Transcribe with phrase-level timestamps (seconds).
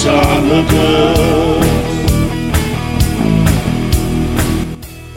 [0.00, 1.57] 唱了歌。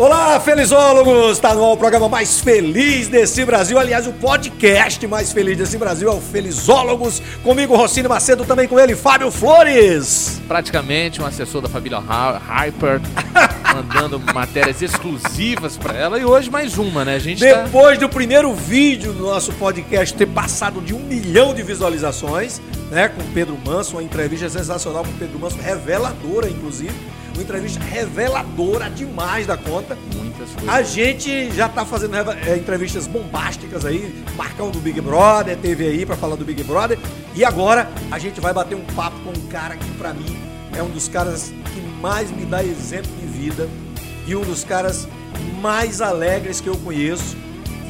[0.02, 1.34] Olá, felizólogos!
[1.34, 3.78] Está no ar o programa mais feliz desse Brasil.
[3.78, 7.22] Aliás, o podcast mais feliz desse Brasil é o Felizólogos.
[7.44, 10.42] Comigo, Rossini Macedo, também com ele, Fábio Flores.
[10.48, 13.00] praticamente um assessor da família Hy- Hyper,
[13.76, 16.18] mandando matérias exclusivas pra ela.
[16.18, 17.14] E hoje mais uma, né?
[17.14, 17.62] A gente tá...
[17.62, 22.60] Depois do primeiro vídeo do nosso podcast ter passado de um milhão de visualizações,
[22.90, 23.08] né?
[23.08, 26.96] Com Pedro Manso, uma entrevista sensacional com Pedro Manso, reveladora, inclusive.
[27.42, 29.98] Uma entrevista reveladora demais da conta.
[30.16, 30.70] Muitas coisas.
[30.70, 36.06] A gente já tá fazendo é, entrevistas bombásticas aí, Marcão do Big Brother, teve aí
[36.06, 37.00] pra falar do Big Brother.
[37.34, 40.38] E agora a gente vai bater um papo com um cara que pra mim
[40.78, 43.68] é um dos caras que mais me dá exemplo de vida
[44.28, 45.08] e um dos caras
[45.60, 47.36] mais alegres que eu conheço.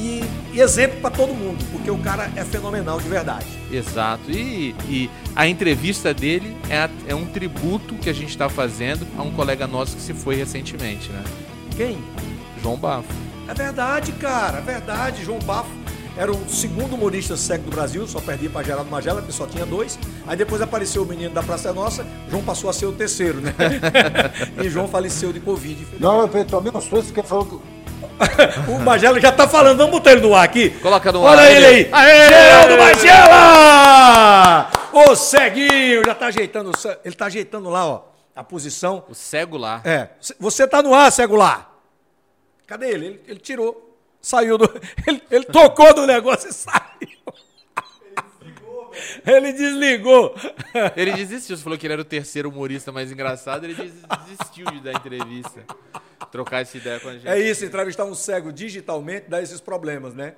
[0.02, 3.46] E, e exemplo pra todo mundo, porque o cara é fenomenal de verdade.
[3.72, 4.32] Exato.
[4.32, 9.06] E, e a entrevista dele é, a- é um tributo que a gente tá fazendo
[9.16, 11.24] a um colega nosso que se foi recentemente, né?
[11.78, 12.00] Quem?
[12.64, 13.08] João Bafo.
[13.48, 15.24] É verdade, cara, é verdade.
[15.24, 15.70] João Bafo
[16.18, 19.66] era o segundo humorista cego do Brasil, só perdia para Geraldo Magela, que só tinha
[19.66, 19.98] dois.
[20.28, 23.54] Aí depois apareceu o menino da Praça Nossa, João passou a ser o terceiro, né?
[24.64, 25.86] e João faleceu de Covid.
[26.00, 27.71] Não, eu tomei um susto porque falou que.
[28.68, 30.70] O Magela já tá falando, vamos botar ele no ar aqui.
[30.82, 31.90] Coloca no Olha ar, ele aí!
[31.92, 32.28] Aê!
[32.30, 34.72] Geraldo Magela!
[34.94, 38.02] Ô ceguinho, já tá ajeitando, o ele tá ajeitando lá, ó,
[38.36, 39.04] a posição.
[39.10, 39.82] O cego lá.
[39.84, 41.70] É, você tá no ar, cego lá.
[42.68, 43.06] Cadê ele?
[43.06, 44.66] Ele, ele tirou, saiu do.
[45.06, 47.10] Ele, ele tocou do negócio e saiu.
[49.26, 50.36] Ele desligou.
[50.96, 53.94] Ele desistiu, você falou que ele era o terceiro humorista mais engraçado, ele des-
[54.28, 55.64] desistiu de dar entrevista.
[56.32, 57.28] Trocar essa ideia com a gente.
[57.28, 60.36] É isso, entrevistar um cego digitalmente dá esses problemas, né?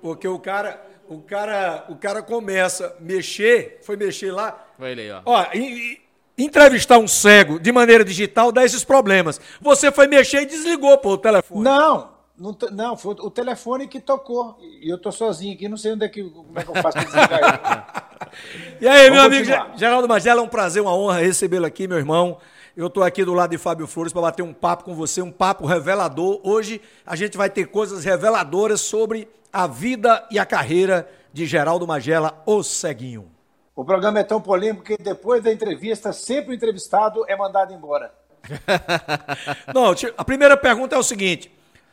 [0.00, 4.66] Porque o cara, o cara, o cara começa a mexer, foi mexer lá.
[4.78, 5.22] Olha ele aí, ó.
[5.24, 6.00] Ó, em- em-
[6.38, 9.40] entrevistar um cego de maneira digital dá esses problemas.
[9.60, 11.62] Você foi mexer e desligou, pô, o telefone.
[11.62, 14.56] Não, não, não, foi o telefone que tocou.
[14.60, 16.92] E eu tô sozinho aqui, não sei onde é que, como é que eu faço
[16.98, 18.32] pra desligar ele.
[18.80, 19.72] E aí, meu Vamos amigo continuar.
[19.72, 22.38] Ge- Geraldo Magela, é um prazer, uma honra recebê-lo aqui, meu irmão.
[22.76, 25.30] Eu estou aqui do lado de Fábio Flores para bater um papo com você, um
[25.30, 26.40] papo revelador.
[26.42, 31.86] Hoje a gente vai ter coisas reveladoras sobre a vida e a carreira de Geraldo
[31.86, 33.30] Magela, o ceguinho.
[33.76, 38.12] O programa é tão polêmico que depois da entrevista, sempre o entrevistado é mandado embora.
[39.74, 41.50] Não, a primeira pergunta é o seguinte: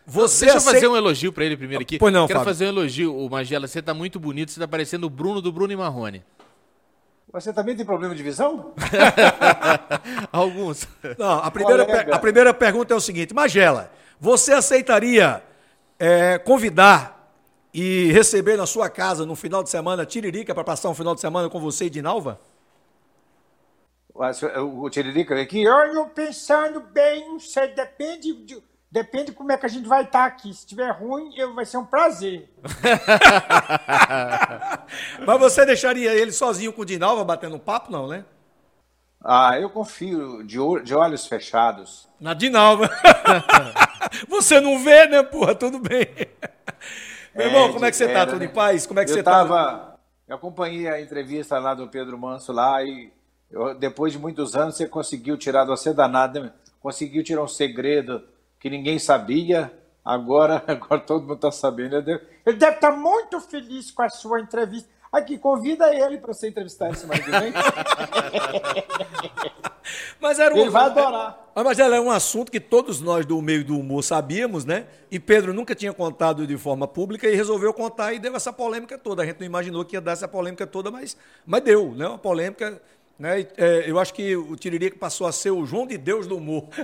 [0.09, 1.99] você Deixa eu fazer um elogio pra ele primeiro aqui.
[1.99, 2.53] Pois não, Quero Fábio.
[2.53, 3.15] fazer um elogio.
[3.15, 6.23] O Magela, você tá muito bonito, você tá parecendo o Bruno do Bruno e Marrone.
[7.31, 8.73] Você também tem problema de visão?
[10.33, 10.87] Alguns.
[11.17, 12.15] Não, a primeira, Colega.
[12.15, 15.43] a primeira pergunta é o seguinte: Magela, você aceitaria
[15.99, 17.31] é, convidar
[17.71, 21.21] e receber na sua casa no final de semana Tiririca para passar um final de
[21.21, 22.39] semana com você e Dinalva?
[24.15, 28.57] Mas, O Tiririca veio aqui, olha, pensando bem, não sei, depende, de,
[28.91, 30.53] depende como é que a gente vai estar aqui.
[30.53, 32.49] Se estiver ruim, eu, vai ser um prazer.
[35.25, 38.25] Mas você deixaria ele sozinho com o Dinalva batendo um papo, não, né?
[39.23, 42.07] Ah, eu confio de, de olhos fechados.
[42.19, 42.89] Na Dinalva.
[44.27, 45.53] você não vê, né, porra?
[45.53, 46.07] Tudo bem.
[47.35, 48.19] Meu irmão, como é que você tá?
[48.19, 48.53] era, Tudo em né?
[48.53, 48.87] paz?
[48.87, 49.95] Como é que eu você tava, tá?
[50.27, 53.11] Eu acompanhei a entrevista lá do Pedro Manso lá e
[53.51, 56.51] eu- depois de muitos anos você conseguiu tirar de você danado, né?
[56.79, 58.23] conseguiu tirar um segredo
[58.59, 59.71] que ninguém sabia.
[60.03, 61.95] Agora, agora todo mundo está sabendo.
[61.95, 64.89] Ele deve, ele deve estar muito feliz com a sua entrevista.
[65.11, 67.53] Aqui, convida ele para você entrevistar que vem.
[70.21, 70.59] Mas era um...
[70.59, 71.51] Ele vai adorar.
[71.55, 74.85] Mas ela é um assunto que todos nós do meio do humor sabíamos, né?
[75.09, 78.99] E Pedro nunca tinha contado de forma pública e resolveu contar e deu essa polêmica
[78.99, 79.23] toda.
[79.23, 82.07] A gente não imaginou que ia dar essa polêmica toda, mas, mas deu, né?
[82.07, 82.79] Uma polêmica.
[83.17, 83.41] Né?
[83.41, 86.37] E, é, eu acho que o Tiririca passou a ser o João de Deus do
[86.37, 86.67] humor.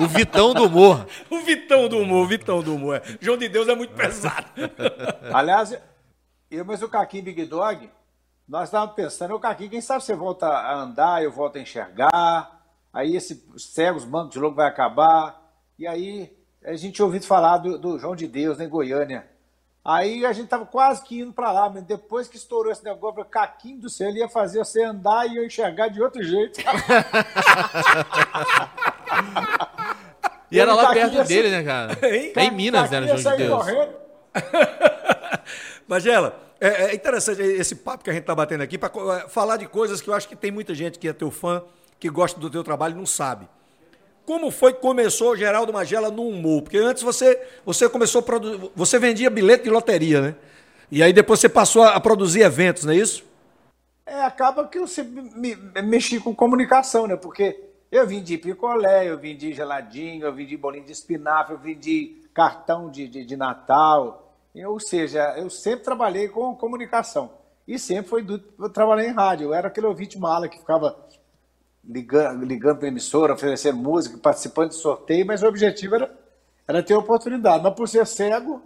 [0.00, 1.06] O Vitão do Humor.
[1.30, 2.96] o Vitão do humor, o Vitão do humor.
[2.96, 3.02] É.
[3.20, 4.46] João de Deus é muito pesado.
[5.32, 5.76] Aliás,
[6.50, 7.90] eu mas o Caquinho Big Dog,
[8.46, 12.62] nós estávamos pensando, o Caquinho, quem sabe você volta a andar, eu volto a enxergar,
[12.92, 15.40] aí esse cegos, manco de louco vai acabar,
[15.78, 19.31] e aí a gente tinha ouvido falar do, do João de Deus, né, em Goiânia.
[19.84, 23.20] Aí a gente tava quase que indo para lá, mas depois que estourou esse negócio,
[23.20, 26.60] o Caquinho do céu, ele ia fazer você andar e eu enxergar de outro jeito.
[30.52, 31.98] E era lá tá perto dele, né, cara?
[32.06, 32.32] Hein?
[32.36, 33.58] É em Minas, né, no João de Deus.
[33.58, 33.92] correndo.
[35.88, 38.90] Magela, é, é interessante esse papo que a gente está batendo aqui para
[39.28, 41.62] falar de coisas que eu acho que tem muita gente que é teu fã,
[41.98, 43.48] que gosta do teu trabalho e não sabe.
[44.24, 46.62] Como foi que começou Geraldo Magela no humor?
[46.62, 48.70] Porque antes você, você começou a produzir.
[48.74, 50.34] Você vendia bilhete de loteria, né?
[50.90, 53.24] E aí depois você passou a, produzir eventos, não é isso?
[54.06, 57.16] É, acaba que eu sempre me, mexi com comunicação, né?
[57.16, 62.90] Porque eu vendi picolé, eu vendi geladinho, eu vendi bolinho de espinafre, eu vendi cartão
[62.90, 64.36] de, de, de Natal.
[64.66, 67.30] ou seja, eu sempre trabalhei com comunicação.
[67.66, 69.46] E sempre foi do, eu trabalhei em rádio.
[69.46, 70.96] Eu era aquele ouvinte mala que ficava
[71.84, 76.14] ligando, ligando para a emissora, oferecendo música, participando de sorteio, mas o objetivo era,
[76.66, 77.62] era ter oportunidade.
[77.62, 78.62] Mas por ser cego,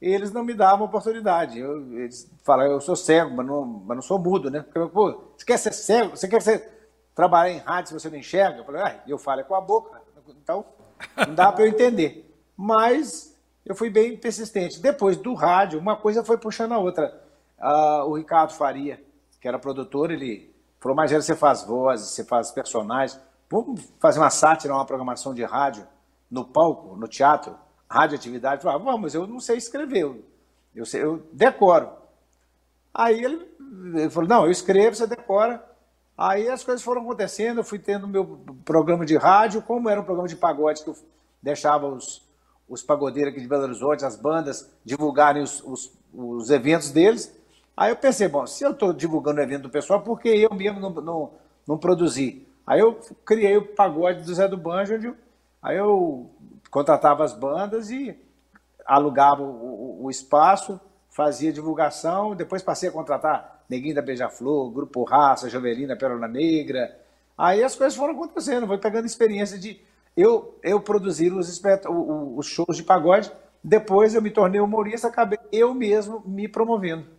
[0.00, 1.58] eles não me davam oportunidade.
[1.58, 4.60] Eu, eles falavam, eu sou cego, mas não, mas não sou mudo, né?
[4.62, 6.16] Porque, pô, você quer ser cego?
[6.16, 6.68] Você quer ser,
[7.14, 8.58] trabalhar em rádio se você não enxerga?
[8.58, 10.00] Eu falei, ah, eu falo é com a boca.
[10.42, 10.64] Então,
[11.26, 12.30] não dá para eu entender.
[12.56, 14.80] Mas eu fui bem persistente.
[14.80, 17.20] Depois do rádio, uma coisa foi puxando a outra.
[17.58, 19.02] Uh, o Ricardo Faria,
[19.40, 23.20] que era produtor, ele falou, mas você faz vozes, você faz personagens,
[23.50, 25.86] vamos fazer uma sátira, uma programação de rádio
[26.30, 27.56] no palco, no teatro?
[27.88, 30.24] radioatividade, falava, vamos, eu não sei escrever, eu,
[30.74, 31.90] eu, sei, eu decoro.
[32.92, 33.46] Aí ele,
[33.94, 35.64] ele, falou, não, eu escrevo, você decora.
[36.16, 40.04] Aí as coisas foram acontecendo, eu fui tendo meu programa de rádio, como era um
[40.04, 40.96] programa de pagode que eu
[41.42, 42.26] deixava os,
[42.68, 47.34] os pagodeiros aqui de Belo Horizonte, as bandas, divulgarem os, os, os eventos deles.
[47.76, 50.54] Aí eu pensei, bom, se eu estou divulgando o evento do pessoal, por que eu
[50.54, 51.30] mesmo não, não,
[51.66, 52.46] não produzi?
[52.66, 55.16] Aí eu criei o pagode do Zé do Banjo, onde eu,
[55.62, 56.30] aí eu
[56.70, 58.18] contratava as bandas e
[58.86, 60.80] alugava o, o, o espaço,
[61.10, 66.98] fazia divulgação, depois passei a contratar Neguinho da Beija-Flor, Grupo Raça, Jovelina, Pérola Negra.
[67.36, 69.78] Aí as coisas foram acontecendo, foi pegando experiência de
[70.16, 71.62] eu, eu produzir os,
[72.36, 73.30] os shows de pagode,
[73.62, 77.15] depois eu me tornei humorista, acabei eu mesmo me promovendo.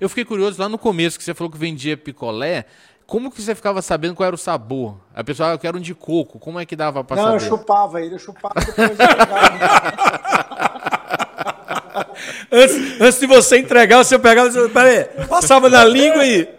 [0.00, 2.66] Eu fiquei curioso lá no começo que você falou que vendia picolé.
[3.06, 4.98] Como que você ficava sabendo qual era o sabor?
[5.14, 6.38] A pessoa, ah, eu quero um de coco.
[6.40, 7.36] Como é que dava pra Não, saber?
[7.36, 9.06] Não, eu chupava ele, eu chupava depois eu
[12.50, 16.55] antes, antes de você entregar, você pegava, você, peraí, passava na língua e...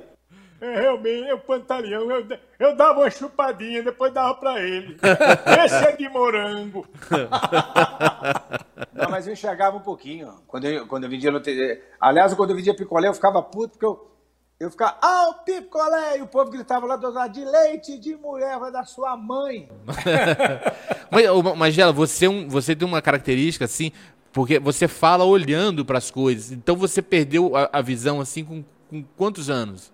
[0.60, 2.26] É, realmente, eu pantaleão, eu,
[2.60, 4.98] eu dava uma chupadinha, depois dava pra ele.
[5.66, 6.86] Esse é de morango.
[8.94, 10.34] Não, mas eu enxergava um pouquinho.
[10.48, 11.82] Quando eu, quando eu vendia loteria.
[12.02, 14.18] Aliás, quando eu vendia picolé, eu ficava puto, porque eu
[14.60, 16.18] eu ficava, ah, o picolé!
[16.18, 19.70] E o povo gritava lá do lado, de leite de mulher, vai da sua mãe.
[21.12, 23.92] mas, Magela, você, é um, você tem uma característica assim,
[24.34, 26.52] porque você fala olhando para as coisas.
[26.52, 29.94] Então você perdeu a, a visão assim com, com, quantos anos?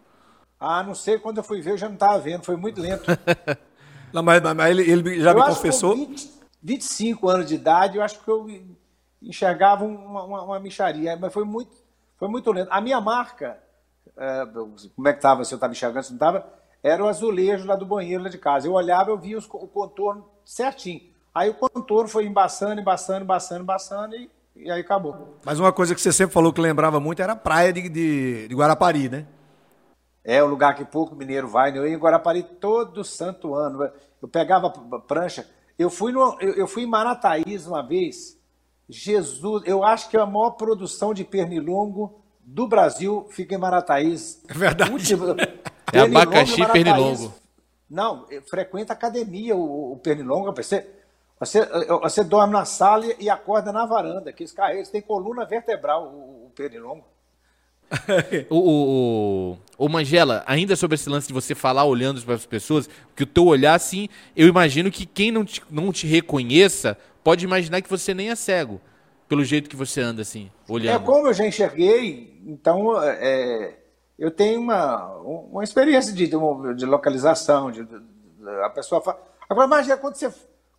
[0.64, 1.20] Ah, não sei.
[1.20, 2.46] Quando eu fui ver, eu já não estava vendo.
[2.46, 3.04] Foi muito lento.
[4.14, 5.92] não, mas, mas ele, ele, já eu me confessou.
[5.92, 6.32] Com 20,
[6.62, 8.48] 25 anos de idade, eu acho que eu
[9.22, 11.18] enxergava uma, uma, uma micharia.
[11.18, 11.76] Mas foi muito,
[12.18, 12.70] foi muito lento.
[12.72, 13.62] A minha marca
[14.18, 14.46] é,
[14.96, 16.46] como é que estava, se eu estava enxergando, se não estava,
[16.82, 18.68] era o azulejo lá do banheiro lá de casa.
[18.68, 21.02] Eu olhava, eu via os, o contorno certinho.
[21.34, 25.38] Aí o contorno foi embaçando, embaçando, embaçando, embaçando e, e aí acabou.
[25.44, 28.48] Mas uma coisa que você sempre falou que lembrava muito era a praia de, de,
[28.48, 29.26] de Guarapari, né?
[30.24, 31.72] É o lugar que pouco mineiro vai.
[31.72, 31.80] Né?
[31.80, 33.92] Eu ia em Guarapari todo santo ano.
[34.22, 35.46] Eu pegava prancha.
[35.78, 38.40] Eu fui, no, eu, eu fui em Marataízes uma vez.
[38.88, 44.44] Jesus, eu acho que é a maior produção de pernilongo do Brasil fica em Marataízes.
[44.48, 44.92] É verdade.
[44.92, 45.26] Último,
[45.92, 47.34] é abacaxi e pernilongo.
[47.90, 50.54] Não, frequenta academia o, o pernilongo.
[50.54, 50.90] Você,
[51.40, 51.66] você,
[52.02, 54.32] você dorme na sala e acorda na varanda.
[54.34, 57.06] Que eles tem coluna vertebral, o, o pernilongo.
[58.50, 62.90] o, o, o, Mangela, ainda sobre esse lance de você falar olhando para as pessoas,
[63.16, 67.46] que o teu olhar, assim, eu imagino que quem não te, não te reconheça pode
[67.46, 68.82] imaginar que você nem é cego
[69.28, 70.96] pelo jeito que você anda assim, olhando.
[70.96, 73.76] É como eu já enxerguei, então é,
[74.18, 77.96] eu tenho uma, uma experiência de, de localização, de, de,
[78.64, 79.22] a pessoa fala.
[79.50, 80.32] Agora imagina quando você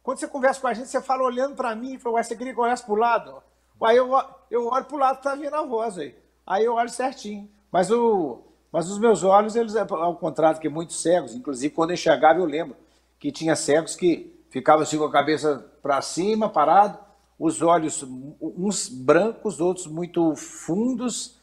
[0.02, 2.60] quando você conversa com a gente, você fala olhando para mim, fala, você queria que
[2.60, 3.42] eu olhasse para o lado?
[3.82, 4.10] Aí eu,
[4.50, 6.14] eu olho para o lado, tá vindo a voz aí.
[6.46, 7.48] Aí eu olho certinho.
[7.70, 8.40] Mas, o,
[8.72, 12.44] mas os meus olhos, eles, ao contrário que muitos cegos, inclusive quando eu enxergava, eu
[12.44, 12.76] lembro
[13.18, 16.98] que tinha cegos que ficavam assim com a cabeça para cima, parado,
[17.38, 18.04] os olhos
[18.40, 21.36] uns brancos, outros muito fundos,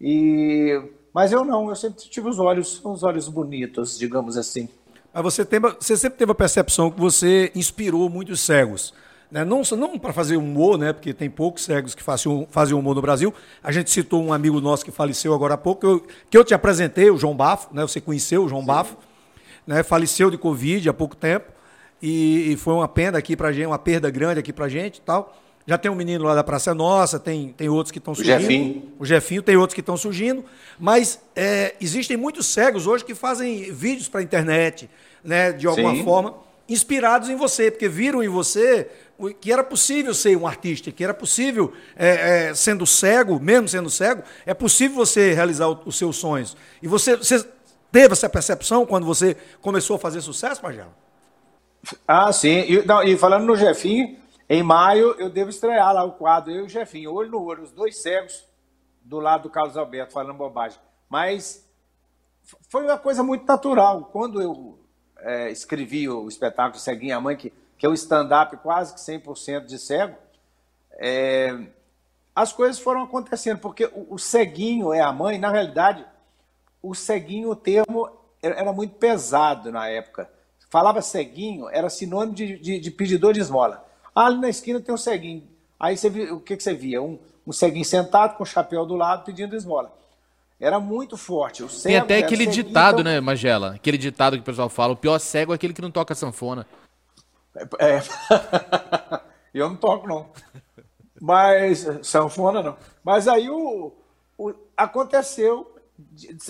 [0.00, 0.80] e
[1.12, 4.68] mas eu não, eu sempre tive os olhos, os olhos bonitos, digamos assim.
[5.12, 8.94] Mas você, tem, você sempre teve a percepção que você inspirou muitos cegos.
[9.32, 9.46] Né?
[9.46, 10.92] Não, não para fazer humor, né?
[10.92, 13.32] porque tem poucos cegos que fazem, fazem humor no Brasil.
[13.64, 16.44] A gente citou um amigo nosso que faleceu agora há pouco, que eu, que eu
[16.44, 17.80] te apresentei, o João Bafo, né?
[17.80, 18.66] você conheceu o João Sim.
[18.66, 18.98] Bafo,
[19.66, 19.82] né?
[19.82, 21.50] faleceu de Covid há pouco tempo.
[22.02, 25.00] E, e foi uma pena aqui para gente, uma perda grande aqui para gente e
[25.00, 25.34] tal.
[25.66, 28.36] Já tem um menino lá da Praça Nossa, tem, tem outros que estão surgindo.
[28.36, 28.92] O Jefinho.
[28.98, 30.44] O Jefinho, tem outros que estão surgindo.
[30.78, 34.90] Mas é, existem muitos cegos hoje que fazem vídeos para a internet,
[35.24, 36.04] né, de alguma Sim.
[36.04, 36.34] forma,
[36.68, 38.90] inspirados em você, porque viram em você
[39.30, 43.90] que era possível ser um artista, que era possível, é, é, sendo cego, mesmo sendo
[43.90, 46.56] cego, é possível você realizar os seus sonhos.
[46.82, 47.46] E você, você
[47.90, 50.92] teve essa percepção quando você começou a fazer sucesso, Magela?
[52.06, 52.64] Ah, sim.
[52.68, 56.60] E, não, e falando no Jefinho, em maio eu devo estrear lá o quadro, eu
[56.60, 58.44] e o Jefinho, olho no olho, os dois cegos
[59.02, 60.78] do lado do Carlos Alberto, falando bobagem.
[61.08, 61.68] Mas
[62.68, 64.10] foi uma coisa muito natural.
[64.12, 64.78] Quando eu
[65.18, 69.76] é, escrevi o espetáculo Ceguinha Mãe, que, que é o stand-up quase que 100% de
[69.76, 70.14] cego,
[71.00, 71.66] é,
[72.32, 76.06] as coisas foram acontecendo, porque o, o, ceguinho é a mãe, na realidade,
[76.80, 78.08] o ceguinho, o termo
[78.40, 80.30] era muito pesado na época.
[80.70, 83.84] Falava ceguinho, era sinônimo de, de, de pedidor de esmola.
[84.14, 85.42] Ah, ali na esquina tem um ceguinho.
[85.80, 87.02] Aí você via, o que, que você via?
[87.02, 89.92] Um, um ceguinho sentado com o chapéu do lado pedindo esmola.
[90.60, 91.64] Era muito forte.
[91.64, 93.12] O tem até aquele ceguinho, ditado, então...
[93.12, 93.74] né, Magela?
[93.74, 96.64] Aquele ditado que o pessoal fala: o pior cego é aquele que não toca sanfona.
[97.56, 97.96] É.
[97.96, 98.02] é.
[99.52, 100.30] Eu não toco, não.
[101.20, 101.86] Mas.
[102.02, 102.76] Sanfona, não.
[103.04, 103.92] Mas aí o,
[104.38, 105.74] o aconteceu.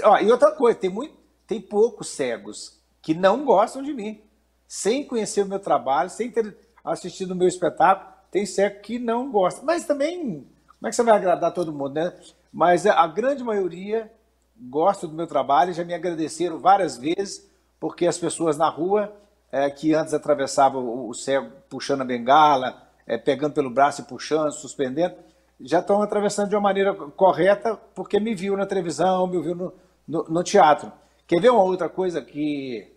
[0.04, 1.14] Ó, e outra coisa, tem, muito,
[1.46, 4.20] tem poucos cegos que não gostam de mim.
[4.66, 9.30] Sem conhecer o meu trabalho, sem ter assistido o meu espetáculo, tem cego que não
[9.30, 9.60] gosta.
[9.62, 12.12] Mas também, como é que você vai agradar todo mundo, né?
[12.52, 14.10] Mas a grande maioria
[14.56, 19.12] gosta do meu trabalho já me agradeceram várias vezes, porque as pessoas na rua,
[19.52, 24.04] é, que antes atravessavam o, o cego puxando a bengala, é, pegando pelo braço e
[24.04, 25.14] puxando, suspendendo,
[25.60, 29.74] já estão atravessando de uma maneira correta porque me viu na televisão, me viu no,
[30.08, 30.90] no, no teatro.
[31.26, 32.90] Quer ver uma outra coisa que,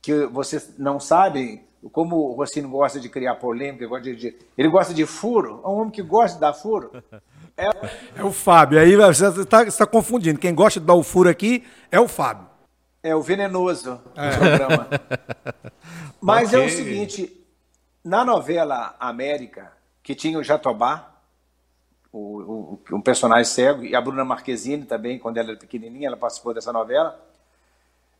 [0.00, 1.66] que vocês não sabem?
[1.92, 5.80] Como o Rossino gosta de criar polêmica, gosta de, ele gosta de furo, é um
[5.80, 6.90] homem que gosta de dar furo.
[7.56, 7.68] É,
[8.16, 8.78] é o Fábio.
[8.78, 10.38] Aí você está tá confundindo.
[10.38, 12.55] Quem gosta de dar o furo aqui é o Fábio.
[13.06, 14.30] É o venenoso é.
[14.36, 14.88] programa.
[16.20, 16.60] Mas okay.
[16.60, 17.46] é o seguinte:
[18.04, 19.72] na novela América,
[20.02, 21.14] que tinha o Jatobá,
[22.12, 26.16] o, o, um personagem cego, e a Bruna Marquezine também, quando ela era pequenininha, ela
[26.16, 27.16] participou dessa novela.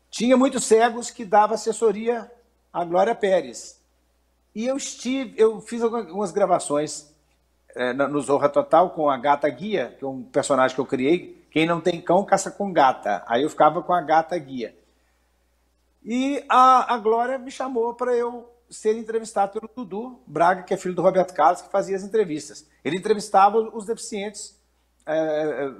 [0.08, 2.30] Tinha muitos cegos que dava assessoria
[2.72, 3.80] à Glória Pérez.
[4.54, 7.12] E eu estive, eu fiz algumas gravações
[7.74, 11.44] é, no Zorra Total com a gata guia, que é um personagem que eu criei.
[11.50, 13.22] Quem não tem cão, caça com gata.
[13.26, 14.76] Aí eu ficava com a gata guia.
[16.04, 20.76] E a, a Glória me chamou para eu ser entrevistado pelo Dudu Braga, que é
[20.76, 22.66] filho do Roberto Carlos, que fazia as entrevistas.
[22.84, 24.60] Ele entrevistava os deficientes
[25.06, 25.70] é,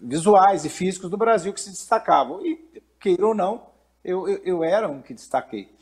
[0.00, 2.44] visuais e físicos do Brasil que se destacavam.
[2.44, 2.56] E,
[2.98, 3.66] queira ou não,
[4.04, 5.74] eu, eu, eu era um que destaquei.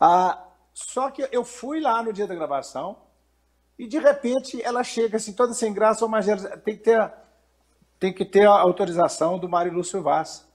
[0.00, 2.96] Ah, só que eu fui lá no dia da gravação
[3.78, 6.26] e, de repente, ela chega assim, toda sem graça, mas
[6.64, 7.12] tem que ter,
[7.98, 10.46] tem que ter a autorização do Mário Lúcio Vaz.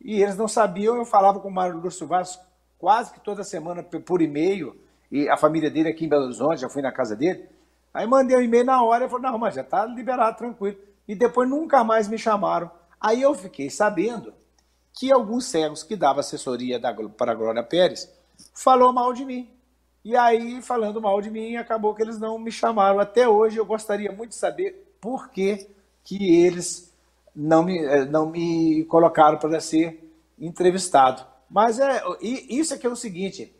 [0.00, 2.38] E eles não sabiam, eu falava com o Mário Lúcio Vaz
[2.78, 4.78] quase que toda semana por e-mail,
[5.10, 7.48] e a família dele aqui em Belo Horizonte, já fui na casa dele.
[7.94, 10.76] Aí mandei um e-mail na hora e falou: não, mas já está liberado, tranquilo.
[11.06, 12.70] E depois nunca mais me chamaram.
[13.00, 14.34] Aí eu fiquei sabendo
[14.92, 18.12] que alguns cegos que davam assessoria da, para a Glória Pérez
[18.52, 19.50] falou mal de mim.
[20.04, 22.98] E aí, falando mal de mim, acabou que eles não me chamaram.
[22.98, 25.73] Até hoje eu gostaria muito de saber por que,
[26.04, 26.92] que eles
[27.34, 31.24] não me, eh, não me colocaram para ser entrevistado.
[31.50, 33.52] Mas é, isso aqui é o seguinte: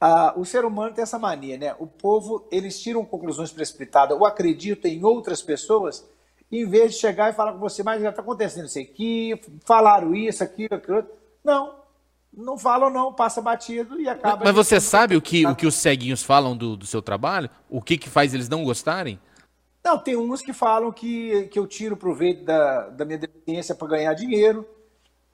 [0.00, 1.76] ah, o ser humano tem essa mania, né?
[1.78, 6.04] O povo, eles tiram conclusões precipitadas ou acreditam em outras pessoas,
[6.50, 10.14] em vez de chegar e falar com você, mas já está acontecendo isso aqui, falaram
[10.14, 11.04] isso, aquilo, aquilo.
[11.44, 11.74] Não,
[12.32, 14.44] não falam não, passa batido e acaba...
[14.44, 17.48] Mas você sabe o que, o que os ceguinhos falam do, do seu trabalho?
[17.68, 19.18] O que, que faz eles não gostarem?
[19.84, 23.88] Não, tem uns que falam que, que eu tiro proveito da, da minha deficiência para
[23.88, 24.66] ganhar dinheiro.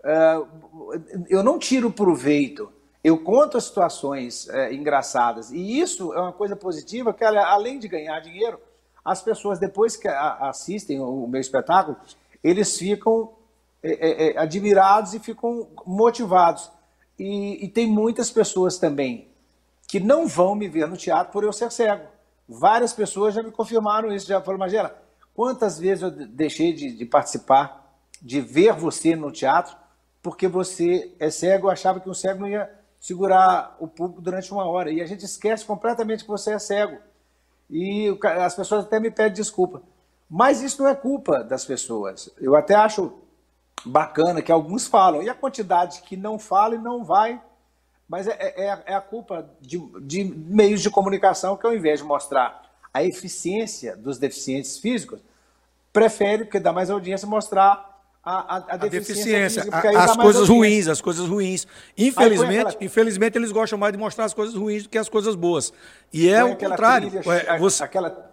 [0.00, 5.50] Uh, eu não tiro proveito eu conto as situações é, engraçadas.
[5.50, 8.58] E isso é uma coisa positiva, que além de ganhar dinheiro,
[9.04, 11.96] as pessoas, depois que assistem o meu espetáculo,
[12.42, 13.32] eles ficam
[13.82, 16.70] é, é, admirados e ficam motivados.
[17.18, 19.28] E, e, tem muitas pessoas também
[19.88, 22.06] que não vão me ver no teatro por eu ser cego.
[22.48, 24.96] Várias pessoas já me confirmaram isso, já falaram, Magela,
[25.34, 29.76] quantas vezes eu deixei de, de participar, de ver você no teatro,
[30.22, 34.52] porque você é cego, eu achava que um cego não ia segurar o público durante
[34.52, 34.90] uma hora.
[34.90, 36.98] E a gente esquece completamente que você é cego.
[37.70, 39.82] E as pessoas até me pedem desculpa.
[40.28, 42.30] Mas isso não é culpa das pessoas.
[42.38, 43.12] Eu até acho
[43.84, 45.22] bacana que alguns falam.
[45.22, 47.40] E a quantidade que não fala e não vai.
[48.08, 52.06] Mas é, é, é a culpa de, de meios de comunicação que, ao invés de
[52.06, 52.62] mostrar
[52.92, 55.20] a eficiência dos deficientes físicos,
[55.92, 61.00] prefere, porque dá mais audiência, mostrar a, a, a deficiência, física, as coisas ruins, as
[61.00, 61.66] coisas ruins.
[61.96, 62.84] Infelizmente, aquela...
[62.84, 65.72] infelizmente eles gostam mais de mostrar as coisas ruins do que as coisas boas.
[66.10, 67.10] E é o contrário.
[67.10, 67.84] Trilha, você...
[67.84, 68.32] aquela,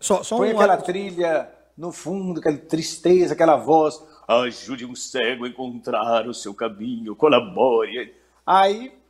[0.00, 4.02] só, só põe um aquela trilha no fundo, aquela tristeza, aquela voz.
[4.26, 8.14] ajude um cego a encontrar o seu caminho, colabore.
[8.46, 9.01] Aí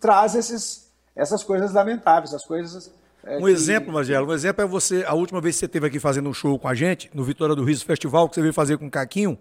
[0.00, 2.92] traz esses, essas coisas lamentáveis, essas coisas.
[3.24, 3.50] É, um que...
[3.50, 6.34] exemplo, Magelo, um exemplo é você, a última vez que você esteve aqui fazendo um
[6.34, 8.90] show com a gente, no Vitória do Riso Festival, que você veio fazer com o
[8.90, 9.38] Caquinho,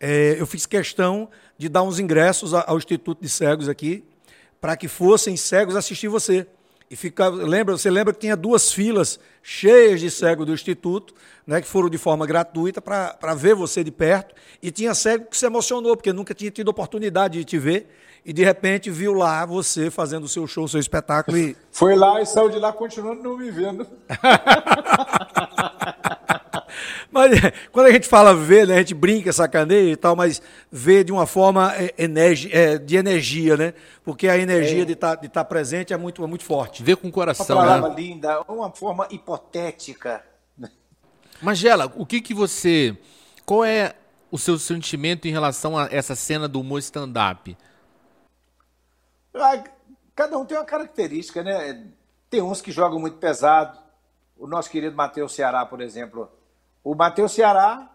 [0.00, 4.04] é, eu fiz questão de dar uns ingressos ao Instituto de Cegos aqui,
[4.60, 6.46] para que fossem cegos assistir você.
[6.90, 11.14] E fica, lembra, você lembra que tinha duas filas cheias de cegos do Instituto,
[11.46, 14.34] né, que foram de forma gratuita para ver você de perto.
[14.62, 17.88] E tinha cego que se emocionou, porque nunca tinha tido oportunidade de te ver.
[18.24, 21.36] E de repente viu lá você fazendo o seu show, o seu espetáculo.
[21.36, 21.56] E...
[21.70, 23.86] Foi lá e saiu de lá continuando não me vendo.
[27.10, 27.32] Mas
[27.70, 31.12] quando a gente fala ver, né, a gente brinca, sacaneia e tal, mas ver de
[31.12, 33.74] uma forma é, energi, é, de energia, né?
[34.02, 34.84] Porque a energia é.
[34.86, 36.82] de tá, estar tá presente é muito, é muito forte.
[36.82, 37.56] Ver com o coração.
[37.56, 37.96] Uma palavra né?
[37.96, 40.24] linda, uma forma hipotética.
[41.42, 42.96] Magela, o que que você.
[43.44, 43.94] Qual é
[44.30, 47.56] o seu sentimento em relação a essa cena do humor stand-up?
[49.34, 49.62] Ah,
[50.14, 51.86] cada um tem uma característica, né?
[52.28, 53.78] Tem uns que jogam muito pesado.
[54.36, 56.28] O nosso querido Matheus Ceará, por exemplo,
[56.82, 57.88] o Matheus Ceará,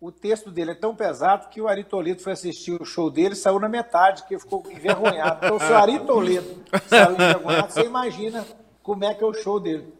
[0.00, 3.34] o texto dele é tão pesado que o Ari Toledo foi assistir o show dele
[3.34, 5.44] e saiu na metade, que ficou envergonhado.
[5.44, 8.46] Então, se o Ari Toledo saiu envergonhado, você imagina
[8.82, 9.92] como é que é o show dele.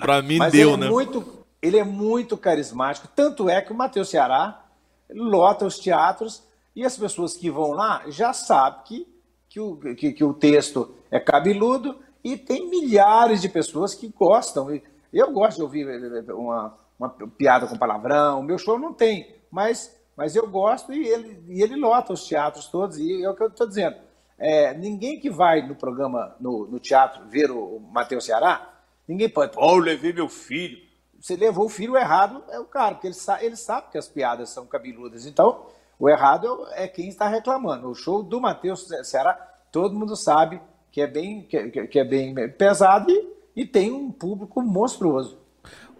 [0.00, 0.88] Pra mim Mas deu, ele é né?
[0.88, 3.06] Muito, ele é muito carismático.
[3.14, 4.64] Tanto é que o Matheus Ceará
[5.10, 6.42] lota os teatros
[6.74, 9.11] e as pessoas que vão lá já sabem que,
[9.52, 14.68] que, o, que, que o texto é cabeludo e tem milhares de pessoas que gostam.
[15.12, 15.86] Eu gosto de ouvir
[16.30, 18.40] uma, uma piada com palavrão.
[18.40, 22.26] O meu show não tem, mas, mas eu gosto e ele, e ele lota os
[22.26, 22.96] teatros todos.
[22.96, 23.96] E é o que eu estou dizendo.
[24.38, 29.52] É, ninguém que vai no programa, no, no teatro, ver o, Matheus Ceará, ninguém pode.
[29.52, 30.78] Pô, eu levei meu filho.
[31.20, 34.08] Você levou o filho errado, é o cara, porque ele, sa ele sabe que as
[34.08, 35.26] piadas são cabeludas.
[35.26, 35.66] Então,
[36.02, 37.88] o errado é quem está reclamando.
[37.88, 39.34] O show do Matheus Ceará,
[39.70, 40.60] todo mundo sabe
[40.90, 45.38] que é bem, que, que é bem pesado e, e tem um público monstruoso.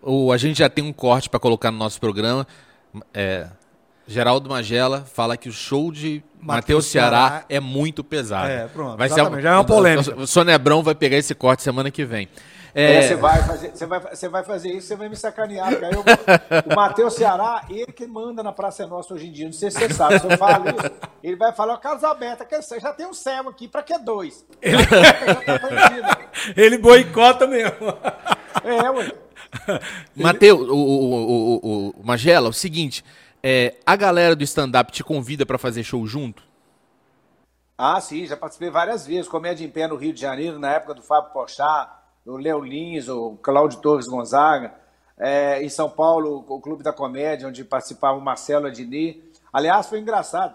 [0.02, 2.44] O, a gente já tem um corte para colocar no nosso programa.
[3.14, 3.46] É,
[4.04, 8.48] Geraldo Magela fala que o show de Matheus Ceará, Ceará é muito pesado.
[8.48, 8.98] É, pronto.
[8.98, 10.16] Vai ser, já é uma polêmica.
[10.16, 12.28] O Sônia Abrão vai pegar esse corte semana que vem.
[12.74, 12.94] É...
[12.94, 15.72] É, você, vai fazer, você, vai, você vai fazer isso, você vai me sacanear.
[15.72, 19.46] Eu, o Matheus Ceará, ele que manda na Praça Nossa hoje em dia.
[19.46, 20.18] Não sei se você sabe.
[20.18, 20.90] Se eu falo isso,
[21.22, 22.44] ele vai falar: Carlos Alberto,
[22.80, 24.46] já tem um céu aqui, para que dois?
[24.60, 26.18] Ele, tá
[26.56, 27.76] ele boicota mesmo.
[28.64, 29.12] É, ué.
[30.16, 33.04] Matheus, o, o, o, o, Magela, o seguinte,
[33.42, 36.42] é, a galera do stand-up te convida para fazer show junto?
[37.76, 39.28] Ah, sim, já participei várias vezes.
[39.28, 43.08] Comédia em Pé no Rio de Janeiro, na época do Fábio Pochá, o Léo Lins,
[43.08, 44.74] o Cláudio Torres Gonzaga.
[45.18, 49.22] É, em São Paulo, o Clube da Comédia, onde participava o Marcelo Adini.
[49.52, 50.54] Aliás, foi engraçado.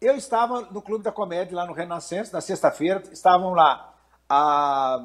[0.00, 3.02] Eu estava no Clube da Comédia, lá no Renascença, na sexta-feira.
[3.12, 3.94] Estavam lá
[4.28, 5.00] a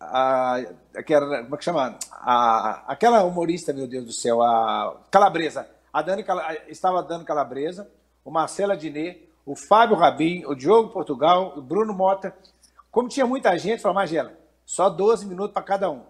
[0.00, 0.56] a,
[0.96, 1.98] aquela, como é que chama?
[2.10, 5.68] A, aquela humorista, meu Deus do céu, a Calabresa.
[5.92, 6.24] A Dani,
[6.68, 7.90] estava a Dani Calabresa,
[8.24, 12.34] o Marcelo Adnet, o Fábio Rabin, o Diogo Portugal, o Bruno Mota.
[12.90, 14.32] Como tinha muita gente, falou, Magela,
[14.70, 16.04] só 12 minutos para cada um.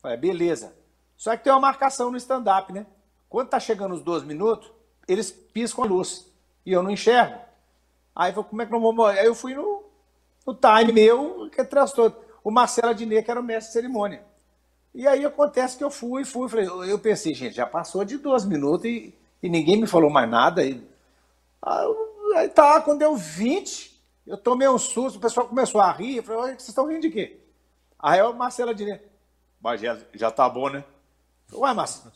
[0.00, 0.74] Falei, beleza.
[1.14, 2.86] Só que tem uma marcação no stand-up, né?
[3.28, 4.72] Quando tá chegando os 12 minutos,
[5.06, 6.26] eles piscam a luz.
[6.64, 7.38] E eu não enxergo.
[8.16, 9.84] Aí eu falei, como é que não vou Aí eu fui no,
[10.46, 14.24] no time meu, que é transtorno o Marcelo Adnet, que era o mestre de cerimônia.
[14.94, 18.46] E aí acontece que eu fui, fui, falei, eu pensei, gente, já passou de dois
[18.46, 20.64] minutos e, e ninguém me falou mais nada.
[20.64, 20.82] E,
[22.36, 26.22] aí tá, quando deu 20, eu tomei um susto, o pessoal começou a rir, eu
[26.22, 27.47] falei, vocês estão rindo de quê?
[27.98, 29.02] Aí o Marcelo Adnet,
[29.60, 30.84] mas já, já tá bom, né?
[31.52, 32.12] Ué, Marcelo,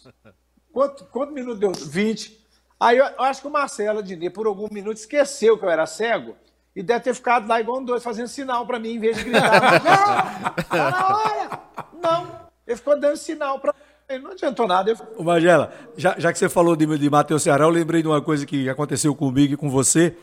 [0.72, 1.72] quanto, quanto minuto deu?
[1.72, 2.40] 20.
[2.78, 5.86] Aí eu, eu acho que o Marcelo Adnet, por algum minuto, esqueceu que eu era
[5.86, 6.36] cego
[6.74, 9.24] e deve ter ficado lá igual um doido, fazendo sinal para mim, em vez de
[9.24, 10.54] gritar.
[10.54, 11.60] Não, tá na hora!
[12.02, 13.74] Não, ele ficou dando sinal para
[14.08, 14.90] ele não adiantou nada.
[14.90, 14.96] Eu...
[15.16, 18.20] Ô Magela, já, já que você falou de, de Matheus Ceará, eu lembrei de uma
[18.20, 20.14] coisa que aconteceu comigo e com você,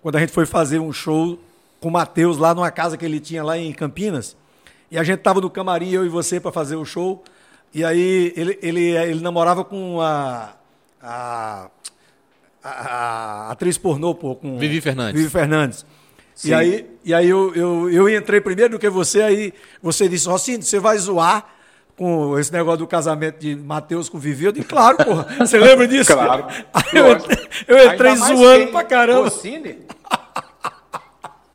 [0.00, 1.38] quando a gente foi fazer um show
[1.80, 4.36] com o Matheus lá numa casa que ele tinha lá em Campinas.
[4.92, 7.24] E a gente tava no camarim, eu e você, para fazer o show.
[7.72, 10.52] E aí ele, ele, ele namorava com a,
[11.02, 11.70] a
[12.62, 15.20] a, a atriz pornô pô, com Vivi Fernandes.
[15.20, 15.86] Vivi Fernandes.
[16.34, 16.50] Sim.
[16.50, 20.28] E aí, e aí eu, eu, eu entrei primeiro do que você, aí você disse,
[20.28, 21.46] Rocinho, você vai zoar
[21.96, 24.44] com esse negócio do casamento de Matheus com Vivi?
[24.44, 25.24] Eu disse, claro, porra.
[25.40, 26.12] Você lembra disso?
[26.12, 26.46] Claro.
[26.72, 29.24] Aí eu entrei, eu entrei zoando pra caramba.
[29.24, 29.78] Rossini?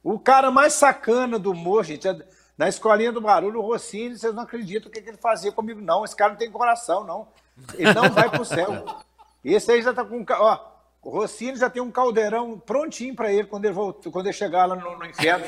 [0.03, 2.15] o cara mais sacana do humor, gente, é
[2.57, 5.79] na escolinha do barulho, o Rossini, vocês não acreditam o que, que ele fazia comigo,
[5.79, 6.03] não.
[6.03, 7.27] Esse cara não tem coração, não.
[7.75, 8.85] Ele não vai pro céu.
[9.45, 10.25] Esse aí já tá com.
[10.27, 10.59] Ó,
[11.03, 14.65] o Rossini já tem um caldeirão prontinho para ele quando ele, volta, quando ele chegar
[14.65, 15.45] lá no, no inferno.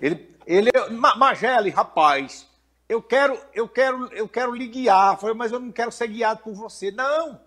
[0.00, 0.70] ele, ele,
[1.16, 2.46] Mageli, rapaz,
[2.88, 5.18] eu quero, eu quero, eu quero lhe guiar.
[5.18, 6.90] Falei, mas eu não quero ser guiado por você.
[6.90, 7.40] Não,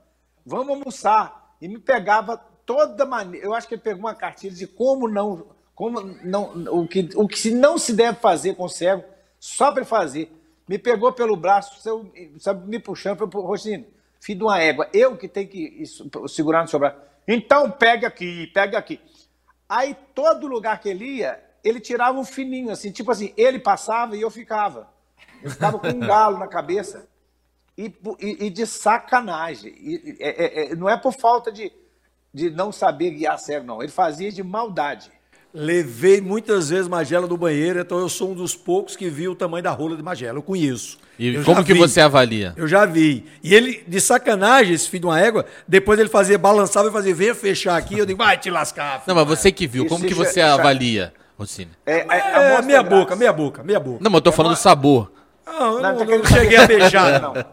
[0.46, 1.56] vamos almoçar.
[1.62, 3.46] E me pegava toda maneira.
[3.46, 5.48] Eu acho que ele pegou uma cartilha de como não,
[5.80, 9.02] como não, o que, o que não se deve fazer com o cego,
[9.40, 10.30] só para fazer.
[10.68, 11.82] Me pegou pelo braço,
[12.38, 13.88] sabe, me puxando, falei, Rossini,
[14.20, 15.86] filho de uma égua, eu que tenho que
[16.28, 16.98] segurar no seu braço.
[17.26, 19.00] Então pega aqui, pega aqui.
[19.70, 24.18] Aí todo lugar que ele ia, ele tirava um fininho, assim, tipo assim, ele passava
[24.18, 24.90] e eu ficava.
[25.42, 27.08] Eu ficava com um galo na cabeça.
[27.78, 27.86] E,
[28.20, 29.74] e, e de sacanagem.
[29.78, 31.72] E, é, é, não é por falta de,
[32.34, 33.82] de não saber guiar cego, não.
[33.82, 35.10] Ele fazia de maldade.
[35.52, 39.36] Levei muitas vezes Magela do banheiro, então eu sou um dos poucos que viu o
[39.36, 40.38] tamanho da rola de Magela.
[40.38, 41.00] Eu conheço.
[41.18, 41.80] E eu como que vi.
[41.80, 42.54] você avalia?
[42.56, 43.26] Eu já vi.
[43.44, 47.16] E ele, de sacanagem, esse filho de uma égua, depois ele fazia, balançava e fazia,
[47.16, 49.02] venha fechar aqui, eu digo, vai te lascar.
[49.08, 51.72] Não, mas você que viu, como que você avalia, Rocine?
[51.84, 54.04] É, é, é meia boca, meia boca, meia boca.
[54.04, 55.12] Não, mas eu tô falando do sabor.
[55.48, 57.34] Não, eu não, não, não cheguei a beijar, não.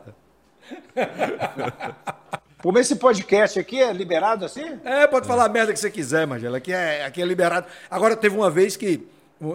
[2.67, 4.81] Como esse podcast aqui é liberado assim?
[4.85, 6.57] É, pode falar a merda que você quiser, Magela.
[6.57, 7.69] Aqui é, aqui é liberado.
[7.89, 9.07] Agora, teve uma vez que.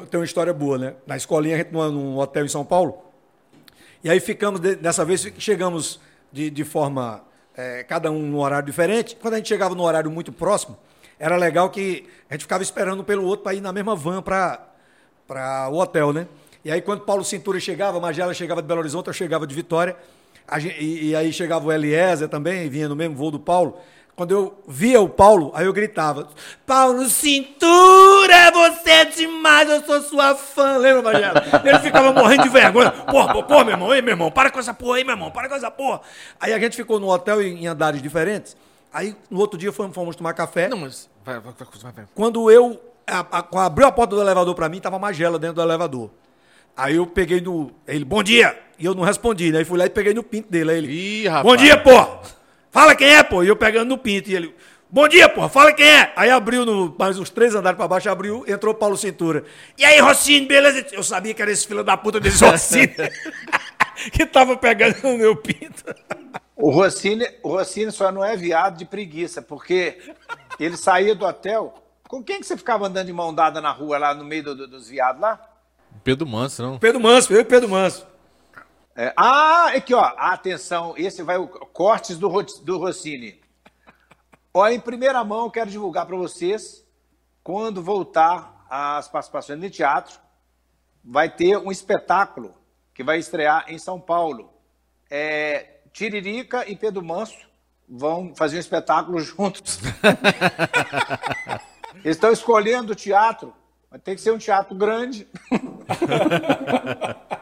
[0.10, 0.94] Tem uma história boa, né?
[1.06, 3.04] Na escolinha, a gente num hotel em São Paulo.
[4.02, 6.00] E aí ficamos, dessa vez, chegamos
[6.32, 7.22] de, de forma.
[7.54, 9.18] É, cada um num horário diferente.
[9.22, 10.80] Quando a gente chegava no horário muito próximo,
[11.20, 15.68] era legal que a gente ficava esperando pelo outro para ir na mesma van para
[15.70, 16.28] o hotel, né?
[16.64, 19.98] E aí, quando Paulo Cintura chegava, Magela chegava de Belo Horizonte, eu chegava de Vitória.
[20.60, 23.78] Gente, e, e, aí chegava o Eliezer também, vinha no mesmo voo do Paulo.
[24.16, 26.28] Quando eu via o Paulo, aí eu gritava:
[26.66, 30.78] Paulo Cintura, você é demais, eu sou sua fã.
[30.78, 31.44] Lembra, Magela?
[31.64, 32.92] Ele ficava morrendo de vergonha.
[32.92, 35.32] Porra, porra, porra, meu irmão, ei, meu irmão, para com essa porra aí, meu irmão,
[35.32, 36.02] para com essa porra.
[36.40, 38.56] Aí a gente ficou no hotel em, andares diferentes.
[38.94, 40.68] Aí no outro dia fomos, fomos tomar café.
[40.68, 41.10] Não, mas.
[41.24, 42.06] Vai, vai, vai, vai.
[42.14, 45.62] Quando eu a, a, abriu a porta do elevador para mim, tava Magela dentro do
[45.62, 46.12] elevador.
[46.76, 47.72] Aí eu peguei no.
[47.88, 48.58] Ele, bom dia!
[48.82, 49.60] E eu não respondi, né?
[49.60, 50.72] Aí fui lá e peguei no pinto dele.
[50.72, 50.92] Aí ele.
[50.92, 51.46] Ih, rapaz.
[51.46, 51.92] Bom dia, pô!
[52.72, 53.44] Fala quem é, pô!
[53.44, 54.32] E eu pegando no pinto.
[54.32, 54.56] E ele.
[54.90, 55.48] Bom dia, pô!
[55.48, 56.12] Fala quem é!
[56.16, 59.44] Aí abriu no, mais uns três andares para baixo, abriu, entrou Paulo Cintura.
[59.78, 60.86] E aí, Rocinho, beleza?
[60.92, 62.90] Eu sabia que era esse filho da puta desse Rocinho.
[64.12, 65.86] que tava pegando no meu pinto.
[66.56, 70.00] O Rossini, o Rossini só não é viado de preguiça, porque
[70.60, 71.74] ele saía do hotel.
[72.08, 74.56] Com quem que você ficava andando de mão dada na rua lá no meio do,
[74.56, 75.40] do, dos viados lá?
[76.04, 76.80] Pedro Manso, não?
[76.80, 78.06] Pedro Manso, eu e Pedro Manso.
[79.02, 80.14] É, ah, aqui, ó.
[80.16, 82.30] Atenção, esse vai o cortes do,
[82.62, 83.42] do Rossini.
[84.54, 86.86] Ó, em primeira mão, quero divulgar para vocês,
[87.44, 90.20] quando voltar as participações no teatro,
[91.04, 92.54] vai ter um espetáculo
[92.94, 94.54] que vai estrear em São Paulo.
[95.10, 97.50] É, Tiririca e Pedro Manso
[97.90, 99.80] vão fazer um espetáculo juntos.
[102.06, 103.52] Eles estão escolhendo o teatro,
[103.90, 105.28] mas tem que ser um teatro grande.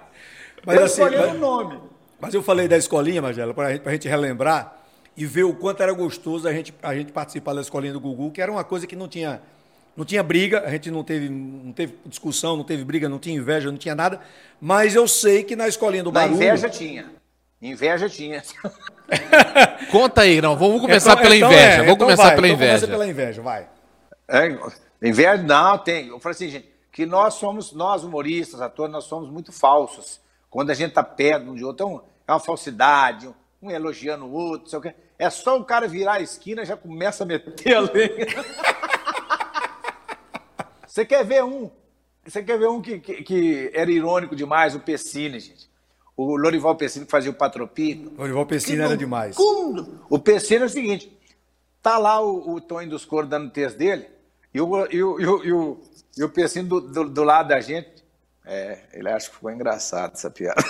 [0.65, 1.80] Mas eu assim, escolhi o nome.
[2.19, 4.78] Mas eu falei da escolinha, Magela, para a gente relembrar
[5.15, 8.32] e ver o quanto era gostoso a gente, a gente participar da escolinha do Gugu,
[8.32, 9.41] que era uma coisa que não tinha,
[9.95, 13.36] não tinha briga, a gente não teve, não teve discussão, não teve briga, não tinha
[13.36, 14.22] inveja, não tinha nada.
[14.60, 16.38] Mas eu sei que na escolinha do Barulho...
[16.38, 17.06] Na inveja tinha.
[17.62, 18.41] Inveja tinha.
[19.91, 20.56] Conta aí, não.
[20.56, 21.65] Vamos começar então, pela então inveja.
[21.65, 22.72] É, Vamos então começar vai, pela então inveja.
[22.72, 23.67] Começa pela inveja, vai.
[24.28, 26.08] É, inveja, não, tem.
[26.08, 30.22] Eu falei assim, gente, que nós somos, nós humoristas, atores, nós somos muito falsos.
[30.50, 33.30] Quando a gente está perto um de outro, então, é uma falsidade,
[33.62, 34.96] um elogiando o outro, sei o quê.
[35.18, 38.28] É só o cara virar a esquina já começa a meter a lenha.
[40.88, 41.70] Você quer ver um?
[42.26, 45.70] Você quer ver um que, que, que era irônico demais, o Pessine, gente.
[46.18, 48.12] O Lorival Pessine que fazia o Patropi.
[48.18, 49.38] Lorival Pessine era demais.
[50.10, 51.18] O Pessine é o seguinte:
[51.82, 54.08] tá lá o, o Tony dos Coros dando o texto dele,
[54.54, 55.82] e o, e o, e o, e o,
[56.18, 57.99] e o Pessine do, do, do lado da gente,
[58.52, 60.60] é, ele acha que ficou engraçado essa piada.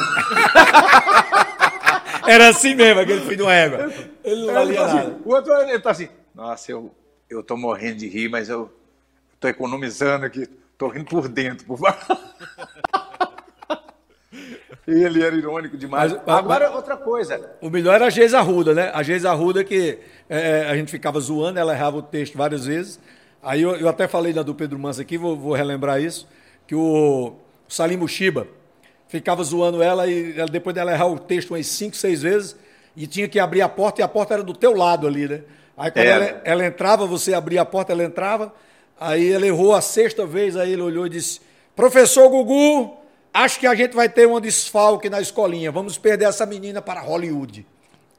[2.27, 3.89] Era assim mesmo, aquele filho de uma égua.
[4.21, 5.17] Ele não valia assim, nada.
[5.23, 6.93] O outro ele tá assim, nossa, eu,
[7.29, 8.69] eu tô morrendo de rir, mas eu
[9.39, 10.45] tô economizando aqui,
[10.77, 11.79] tô rindo por dentro, por
[14.85, 16.11] Ele era irônico demais.
[16.11, 17.49] Mas, Agora, mas, outra coisa.
[17.61, 18.91] O melhor era a Geisa Arruda, né?
[18.93, 22.99] A Geisa Arruda que é, a gente ficava zoando, ela errava o texto várias vezes.
[23.41, 26.27] Aí eu, eu até falei da do Pedro Manso aqui, vou, vou relembrar isso,
[26.67, 27.37] que o
[27.69, 28.47] Salim Mushiba,
[29.07, 32.55] ficava zoando ela e depois dela errar o texto umas cinco, seis vezes
[32.95, 35.41] e tinha que abrir a porta e a porta era do teu lado ali, né?
[35.77, 36.09] Aí quando é.
[36.09, 38.53] ela, ela, entrava, você abria a porta, ela entrava,
[38.99, 41.39] aí ela errou a sexta vez, aí ele olhou e disse,
[41.75, 42.97] professor Gugu,
[43.33, 46.99] acho que a gente vai ter um desfalque na escolinha, vamos perder essa menina para
[46.99, 47.65] Hollywood.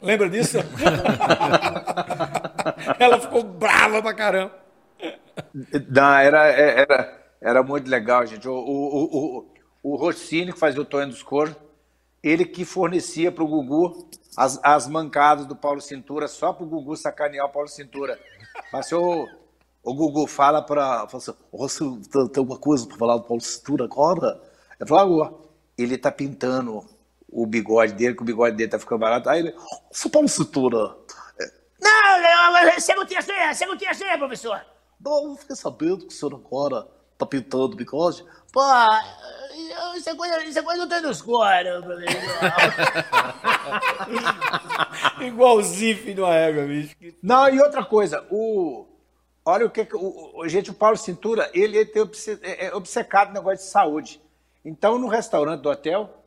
[0.00, 0.56] Lembra disso?
[2.98, 4.54] Ela ficou brava pra caramba.
[5.90, 8.46] Não, era, era, era muito legal, gente.
[8.46, 9.46] O, o, o,
[9.82, 11.54] o Rossini, que fazia o Tonho dos Coros,
[12.22, 16.68] ele que fornecia para o Gugu as, as mancadas do Paulo Cintura, só para o
[16.68, 18.18] Gugu sacanear o Paulo Cintura.
[18.72, 19.26] Mas o,
[19.82, 21.08] o Gugu fala para.
[21.08, 21.22] Fala
[21.64, 24.40] assim, tem uma coisa para falar do Paulo Cintura agora?
[24.78, 25.34] Ele fala,
[25.78, 26.84] ele tá pintando
[27.28, 29.30] o bigode dele, que o bigode dele tá ficando barato.
[29.30, 29.54] Aí ele,
[29.90, 30.94] seu Paulo Cintura.
[31.80, 34.60] Não, não, você não tinha ideia, você não tinha ideia, professor.
[35.00, 36.86] Não, eu fiquei sabendo que o senhor agora
[37.20, 38.24] tá pintando o bigode.
[38.52, 38.60] Pô,
[39.96, 41.68] isso é coisa, isso é coisa do Tênis Score,
[45.20, 46.96] Igualzinho, filho de uma égua, bicho.
[47.22, 48.86] Não, e outra coisa, o.
[49.44, 49.86] Olha o que.
[49.94, 53.58] O, o, gente, o Paulo Cintura, ele, ele tem obce, é, é obcecado no negócio
[53.58, 54.20] de saúde.
[54.64, 56.22] Então, no restaurante do hotel,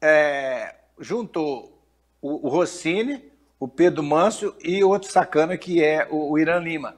[0.00, 1.80] é, juntou
[2.20, 6.96] o, o Rossini, o Pedro Manso e outro sacana que é o, o Irã Lima.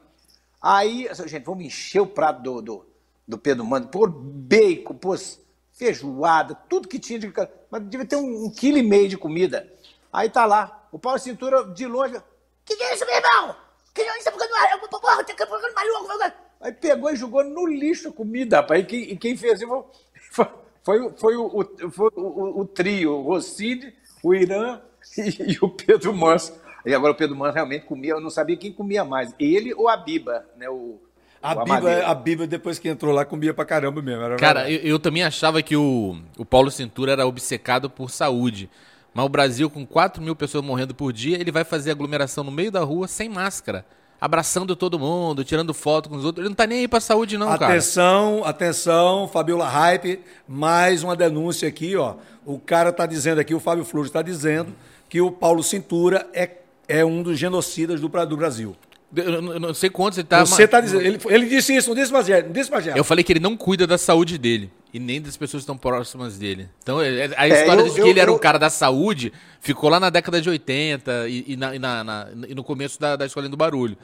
[0.61, 2.87] Aí, gente, vamos encher o prato do, do,
[3.26, 5.40] do Pedro Manso, pôr bacon, pôs
[5.72, 7.32] feijoada, tudo que tinha de.
[7.70, 9.72] Mas devia ter um, um quilo e meio de comida.
[10.12, 12.20] Aí tá lá, o Paulo Cintura de longe.
[12.64, 13.56] Que que é isso, meu irmão?
[13.94, 14.30] Que é isso?
[14.32, 16.37] Porra, tá ficando maluco.
[16.61, 18.82] Aí pegou e jogou no lixo a comida, rapaz.
[18.82, 19.87] E quem, e quem fez isso
[20.30, 20.46] foi,
[20.85, 24.80] foi, foi, o, foi o, o, o, trio, o Rossini, o Irã
[25.18, 26.54] e, e, o Pedro Manso.
[26.87, 29.88] E agora o Pedro Manso realmente comia, eu não sabia quem comia mais, ele ou
[29.88, 30.68] a Biba, né?
[30.68, 31.00] O,
[31.42, 34.37] a Bíblia, a Bíblia, depois que entrou lá, comia pra caramba mesmo.
[34.37, 38.70] Cara, eu, eu, também achava que o, o Paulo Cintura era obcecado por saúde.
[39.12, 42.50] Mas o Brasil, com 4 mil pessoas morrendo por dia, ele vai fazer aglomeração no
[42.50, 43.85] meio da rua sem máscara.
[44.20, 46.42] Abraçando todo mundo, tirando foto com os outros.
[46.42, 47.72] Ele não tá nem aí pra saúde, não, atenção, cara.
[47.72, 50.20] Atenção, atenção, Fabiola Hype.
[50.46, 52.14] Mais uma denúncia aqui, ó.
[52.46, 54.72] O cara tá dizendo aqui, o Fábio Flores está dizendo
[55.09, 56.48] que o Paulo Cintura é,
[56.87, 58.76] é um dos genocidas do, do Brasil.
[59.14, 60.40] Eu não sei quantos ele tá.
[60.40, 61.03] Você está dizendo.
[61.03, 62.94] Ele, ele disse isso, não disse Magé, não disse Magé.
[62.96, 64.72] Eu falei que ele não cuida da saúde dele.
[64.92, 66.68] E nem das pessoas que estão próximas dele.
[66.83, 68.68] Então, é, é, a história é, eu, de que eu, ele era um cara da
[68.68, 72.62] saúde ficou lá na década de 80 e, e, na, e, na, na, e no
[72.62, 73.96] começo da, da Escola do Barulho.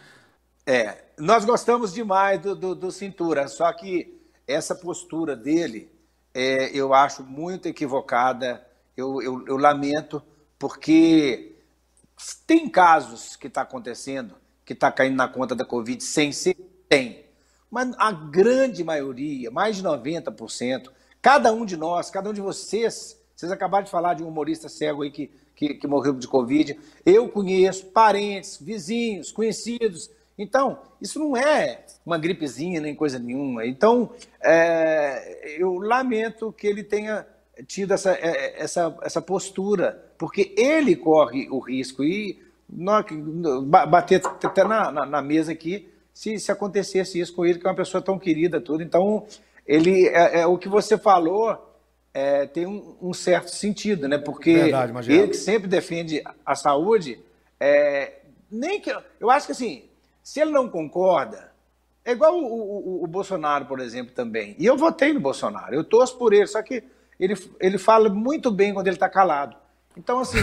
[0.66, 5.90] É, nós gostamos demais do, do, do Cintura, só que essa postura dele
[6.32, 8.64] é, eu acho muito equivocada.
[8.96, 10.22] Eu, eu, eu lamento,
[10.58, 11.54] porque
[12.46, 14.37] tem casos que está acontecendo
[14.68, 16.54] que está caindo na conta da Covid sem ser?
[16.90, 17.24] Tem.
[17.70, 20.90] Mas a grande maioria, mais de 90%,
[21.22, 24.68] cada um de nós, cada um de vocês, vocês acabaram de falar de um humorista
[24.68, 26.78] cego aí que, que, que morreu de Covid.
[27.06, 30.10] Eu conheço parentes, vizinhos, conhecidos.
[30.36, 33.64] Então, isso não é uma gripezinha nem coisa nenhuma.
[33.64, 34.10] Então,
[34.42, 37.26] é, eu lamento que ele tenha
[37.66, 42.04] tido essa, é, essa, essa postura, porque ele corre o risco.
[42.04, 42.46] E
[43.86, 47.70] bater até na, na, na, mesa aqui se, se acontecesse isso com ele, que é
[47.70, 48.82] uma pessoa tão querida, tudo.
[48.82, 49.26] Então,
[49.66, 51.56] ele é, é o que você falou
[52.12, 54.18] é, tem um, um, certo sentido, né?
[54.18, 57.20] Porque Verdade, ele que sempre defende a saúde,
[57.60, 59.84] é, nem que eu acho que assim,
[60.22, 61.52] se ele não concorda,
[62.04, 64.56] é igual o, o, o, Bolsonaro, por exemplo, também.
[64.58, 66.82] E eu votei no Bolsonaro, eu torço por ele, só que
[67.20, 69.56] ele, ele fala muito bem quando ele está calado.
[69.98, 70.38] Então, assim,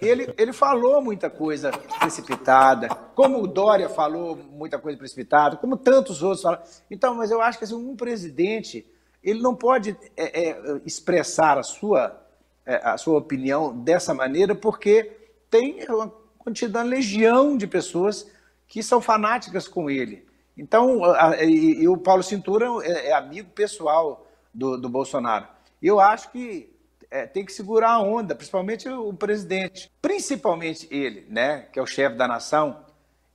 [0.00, 6.22] ele, ele falou muita coisa precipitada, como o Dória falou muita coisa precipitada, como tantos
[6.22, 6.62] outros falaram.
[6.88, 8.86] Então, mas eu acho que assim, um presidente,
[9.20, 12.16] ele não pode é, é, expressar a sua,
[12.64, 15.10] é, a sua opinião dessa maneira, porque
[15.50, 18.30] tem uma quantidade, uma legião de pessoas
[18.68, 20.24] que são fanáticas com ele.
[20.56, 25.48] Então, a, e, e, o Paulo Cintura é, é amigo pessoal do, do Bolsonaro.
[25.82, 26.71] Eu acho que
[27.12, 31.86] é, tem que segurar a onda, principalmente o presidente, principalmente ele, né, que é o
[31.86, 32.86] chefe da nação.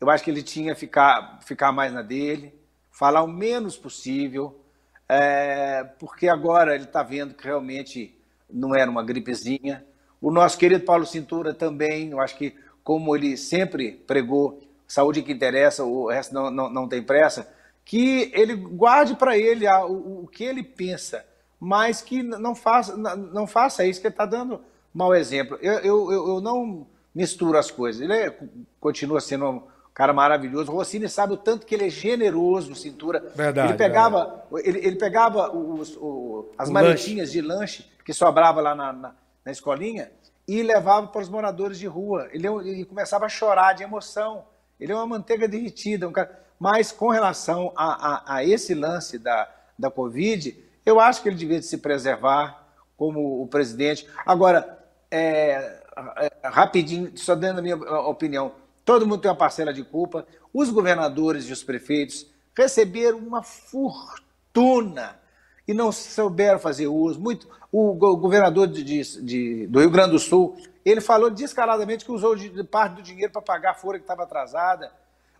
[0.01, 2.55] Eu acho que ele tinha que ficar, ficar mais na dele,
[2.89, 4.59] falar o menos possível,
[5.07, 8.19] é, porque agora ele está vendo que realmente
[8.51, 9.85] não era uma gripezinha.
[10.19, 15.31] O nosso querido Paulo Cintura também, eu acho que, como ele sempre pregou, saúde que
[15.31, 17.47] interessa, o resto não, não, não tem pressa,
[17.85, 21.23] que ele guarde para ele a, o, o que ele pensa
[21.59, 24.61] mas que não faça, não faça isso, que ele está dando
[24.93, 25.57] mau exemplo.
[25.61, 28.01] Eu, eu, eu não misturo as coisas.
[28.01, 28.37] Ele é,
[28.79, 30.71] continua sendo um cara maravilhoso.
[30.71, 33.31] O Rossini sabe o tanto que ele é generoso, cintura.
[33.35, 33.69] Verdade.
[33.69, 38.93] Ele pegava, ele, ele, pegava os, o, as maletinhas de lanche que sobrava lá na,
[38.93, 40.11] na, na escolinha
[40.47, 42.27] e levava para os moradores de rua.
[42.31, 44.45] Ele, ele, começava a chorar de emoção.
[44.79, 46.07] Ele é uma manteiga derretida.
[46.07, 46.39] Um cara...
[46.59, 50.55] Mas com relação a, a, a esse lance da, da Covid,
[50.87, 54.07] eu acho que ele devia se preservar como o presidente.
[54.25, 54.79] Agora,
[55.11, 55.81] é,
[56.17, 58.53] é, rapidinho, só dando a minha opinião,
[58.85, 60.25] todo mundo tem uma parcela de culpa.
[60.53, 65.19] Os governadores e os prefeitos receberam uma fortuna
[65.67, 67.19] e não souberam fazer uso.
[67.19, 72.33] Muito, o, governador de, de, do Rio Grande do Sul, ele falou descaradamente que usou
[72.33, 74.89] de, parte do dinheiro para pagar a folha que estava atrasada.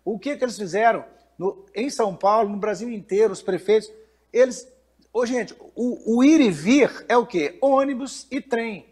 [0.03, 1.05] O que, que eles fizeram?
[1.39, 3.89] No, em São Paulo, no Brasil inteiro, os prefeitos,
[4.33, 4.67] eles.
[5.19, 7.58] Ô, gente, o, o ir e vir é o quê?
[7.60, 8.86] Ônibus e trem.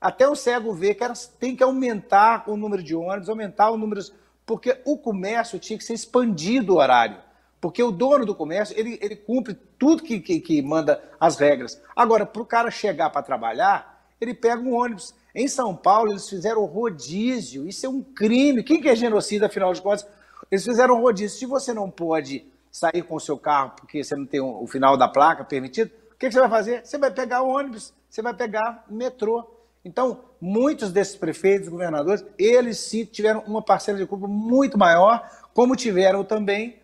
[0.00, 3.76] Até o cego ver que era, tem que aumentar o número de ônibus, aumentar o
[3.76, 4.00] número.
[4.46, 7.16] Porque o comércio tinha que ser expandido o horário.
[7.60, 11.82] Porque o dono do comércio, ele, ele cumpre tudo que, que, que manda as regras.
[11.96, 15.12] Agora, para o cara chegar para trabalhar, ele pega um ônibus.
[15.34, 17.66] Em São Paulo, eles fizeram rodízio.
[17.66, 18.62] Isso é um crime.
[18.62, 20.06] Quem que é genocida, afinal de contas?
[20.48, 21.40] Eles fizeram rodízio.
[21.40, 24.96] Se você não pode sair com o seu carro porque você não tem o final
[24.96, 26.84] da placa permitido, o que, que você vai fazer?
[26.84, 29.46] Você vai pegar o ônibus, você vai pegar metrô.
[29.84, 35.76] Então, muitos desses prefeitos, governadores, eles sim tiveram uma parcela de culpa muito maior, como
[35.76, 36.80] tiveram também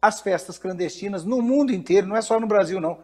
[0.00, 3.00] as festas clandestinas no mundo inteiro, não é só no Brasil, não.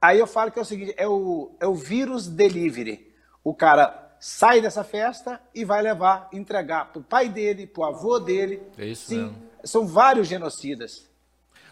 [0.00, 3.12] Aí eu falo que é o seguinte: é o, é o vírus delivery.
[3.42, 7.84] O cara sai dessa festa e vai levar, entregar para o pai dele, para o
[7.84, 8.62] avô dele.
[8.78, 9.36] É isso Sim, mesmo.
[9.64, 11.08] São vários genocidas.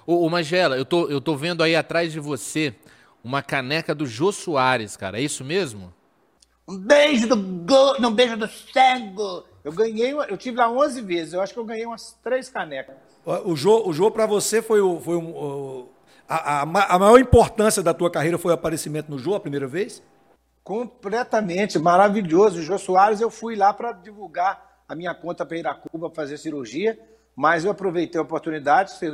[0.07, 2.75] Ô, ô Magela, eu tô, eu tô vendo aí atrás de você
[3.23, 5.19] uma caneca do Jô Soares, cara.
[5.19, 5.93] É isso mesmo?
[6.69, 7.99] Um beijo do go...
[7.99, 9.45] não, um beijo do cego.
[9.65, 11.33] Eu ganhei, eu tive lá 11 vezes.
[11.33, 12.97] Eu acho que eu ganhei umas três canecas.
[13.45, 15.89] O jogo, o jogo para você foi, o, foi um, o,
[16.29, 20.03] a, a, maior importância da tua carreira foi o aparecimento no jogo a primeira vez?
[20.63, 22.59] Completamente, maravilhoso.
[22.59, 26.99] O Jô Soares, eu fui lá para divulgar a minha conta para Iracuba fazer cirurgia,
[27.37, 29.11] mas eu aproveitei a oportunidade, você,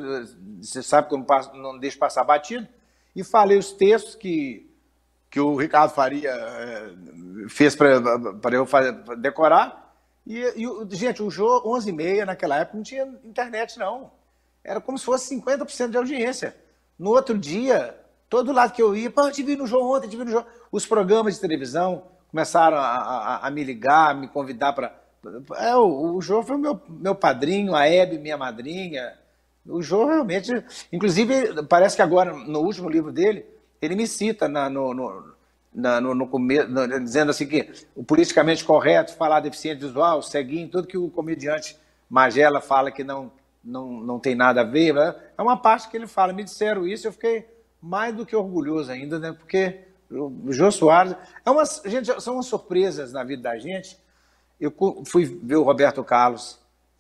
[0.61, 2.67] você sabe que eu não, passo, não deixo passar batido,
[3.15, 4.71] e falei os textos que,
[5.31, 6.93] que o Ricardo Faria é,
[7.49, 9.81] fez para eu fazer, decorar,
[10.27, 14.13] e, e gente, o jogo 11 e meia naquela época não tinha internet, não.
[14.63, 16.57] Era como se fosse 50% de audiência.
[16.99, 20.09] No outro dia, todo lado que eu ia, pô, eu te vi no jogo ontem,
[20.09, 20.47] te vi no jogo.
[20.71, 25.01] Os programas de televisão começaram a, a, a me ligar, me convidar para.
[25.59, 29.13] É, o, o Jô foi meu, meu padrinho, a Hebe, minha madrinha.
[29.67, 30.65] O Jô realmente.
[30.93, 33.45] Inclusive, parece que agora, no último livro dele,
[33.81, 35.35] ele me cita na, no, no
[35.73, 36.69] na, no, no começo,
[37.01, 41.77] dizendo assim que o politicamente correto, falar deficiente visual, ceguinho, tudo que o comediante
[42.09, 43.31] Magela fala que não,
[43.63, 45.15] não, não tem nada a ver, né?
[45.39, 46.33] é uma parte que ele fala.
[46.33, 47.47] Me disseram isso, eu fiquei
[47.81, 49.33] mais do que orgulhoso ainda, né?
[49.33, 49.81] Porque
[50.11, 51.15] o Jô Soares.
[51.45, 53.97] É uma, gente, são umas surpresas na vida da gente.
[54.61, 54.73] Eu
[55.07, 56.59] fui ver o Roberto Carlos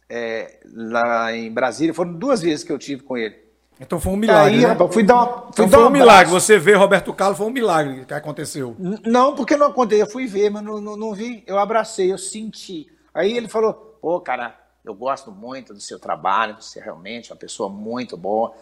[0.08, 3.50] é, lá em Brasília, foram duas vezes que eu tive com ele.
[3.80, 4.54] Então foi um milagre.
[4.54, 4.66] Aí, né?
[4.66, 6.30] rapaz, fui dar uma, fui então dar foi um milagre.
[6.30, 8.76] Você ver Roberto Carlos foi um milagre que aconteceu.
[8.78, 10.04] Não, porque não aconteceu.
[10.04, 11.42] Eu fui ver, mas não, não, não, vi.
[11.46, 12.88] Eu abracei, eu senti.
[13.14, 17.38] Aí ele falou: pô, cara, eu gosto muito do seu trabalho, você é realmente uma
[17.38, 18.52] pessoa muito boa.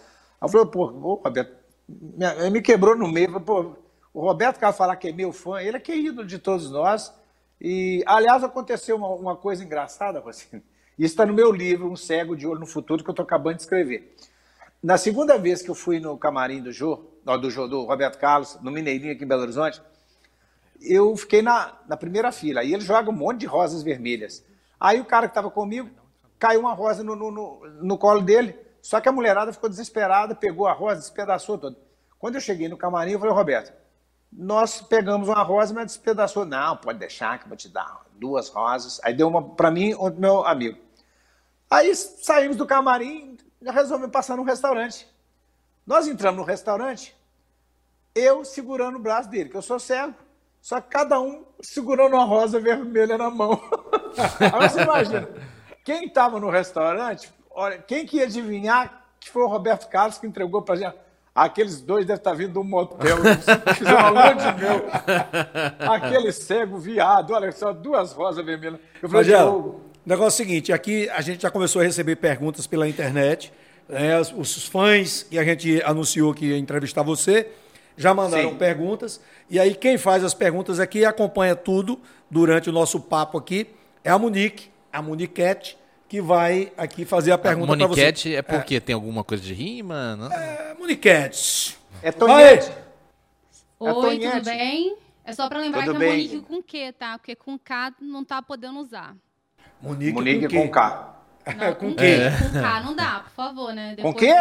[0.40, 1.52] Aí eu falei: pô, Roberto,
[2.38, 3.40] ele me quebrou no meio.
[3.40, 3.72] Pô,
[4.14, 7.12] o Roberto Carlos falar que é meu fã, ele é querido de todos nós.
[7.60, 10.62] E, aliás, aconteceu uma, uma coisa engraçada, você.
[10.98, 13.56] Isso está no meu livro, Um Cego de Olho no Futuro, que eu estou acabando
[13.56, 14.16] de escrever.
[14.82, 18.58] Na segunda vez que eu fui no camarim do Jô, do Jô, do Roberto Carlos,
[18.60, 19.82] no Mineirinho aqui em Belo Horizonte,
[20.80, 22.62] eu fiquei na, na primeira fila.
[22.62, 24.44] E ele joga um monte de rosas vermelhas.
[24.78, 25.90] Aí o cara que estava comigo,
[26.38, 30.34] caiu uma rosa no, no, no, no, colo dele, só que a mulherada ficou desesperada,
[30.34, 31.76] pegou a rosa, despedaçou toda.
[32.18, 33.72] Quando eu cheguei no camarim, eu falei, Roberto,
[34.32, 36.44] nós pegamos uma rosa, mas despedaçou.
[36.44, 39.00] Não, pode deixar que eu vou te dar duas rosas.
[39.02, 40.78] Aí deu uma para mim e meu amigo.
[41.70, 45.08] Aí saímos do camarim, resolvemos passar num restaurante.
[45.86, 47.16] Nós entramos no restaurante,
[48.14, 50.14] eu segurando o braço dele, que eu sou cego,
[50.60, 53.60] só que cada um segurando uma rosa vermelha na mão.
[54.52, 55.28] Aí você imagina,
[55.84, 60.26] quem estava no restaurante, olha, quem que ia adivinhar que foi o Roberto Carlos que
[60.26, 60.96] entregou para gente?
[61.38, 64.88] Aqueles dois devem estar vindo de um motel, uma de meu.
[65.92, 68.80] Aquele cego, viado, olha só, duas rosas vermelhas.
[69.00, 72.16] Eu falei, Rogério, o negócio é o seguinte, aqui a gente já começou a receber
[72.16, 73.52] perguntas pela internet.
[73.88, 77.46] Né, os fãs que a gente anunciou que ia entrevistar você
[77.96, 78.56] já mandaram Sim.
[78.56, 79.20] perguntas.
[79.48, 83.68] E aí quem faz as perguntas aqui e acompanha tudo durante o nosso papo aqui
[84.02, 85.78] é a Monique, a Moniquete,
[86.08, 88.00] que vai aqui fazer a pergunta para você.
[88.00, 88.80] Moniquete é porque é.
[88.80, 90.16] tem alguma coisa de rima?
[90.16, 90.32] Não?
[90.32, 91.76] É, Moniquete.
[92.02, 92.72] É Tonhete.
[93.78, 94.96] Oi, é tudo bem?
[95.24, 97.18] É só para lembrar tudo que é Monique com Q, tá?
[97.18, 99.14] Porque com K não tá podendo usar.
[99.80, 101.22] Monique, Monique com, com K.
[101.56, 102.04] Não, com, quê?
[102.04, 102.30] É.
[102.30, 103.94] Com K não dá, por favor, né?
[103.94, 104.14] Depois...
[104.14, 104.34] Com quê?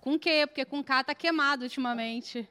[0.00, 0.44] Com quê?
[0.46, 2.48] Porque com K tá queimado ultimamente.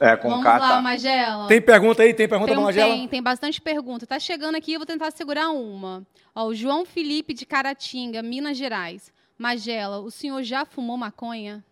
[0.00, 0.80] É, com Vamos K lá, tá.
[0.80, 1.46] Magela.
[1.48, 2.14] Tem pergunta aí?
[2.14, 2.92] Tem pergunta tem, pra Magela?
[2.92, 4.06] Tem, tem bastante pergunta.
[4.06, 6.06] Tá chegando aqui, eu vou tentar segurar uma.
[6.34, 9.12] Ó, o João Felipe de Caratinga, Minas Gerais.
[9.36, 11.64] Magela, o senhor já fumou maconha?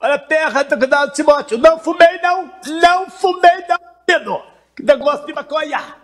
[0.00, 4.42] Olha, terra do Timóteo, não fumei não, não fumei não, Pedro.
[4.76, 5.96] Que negócio de maconha.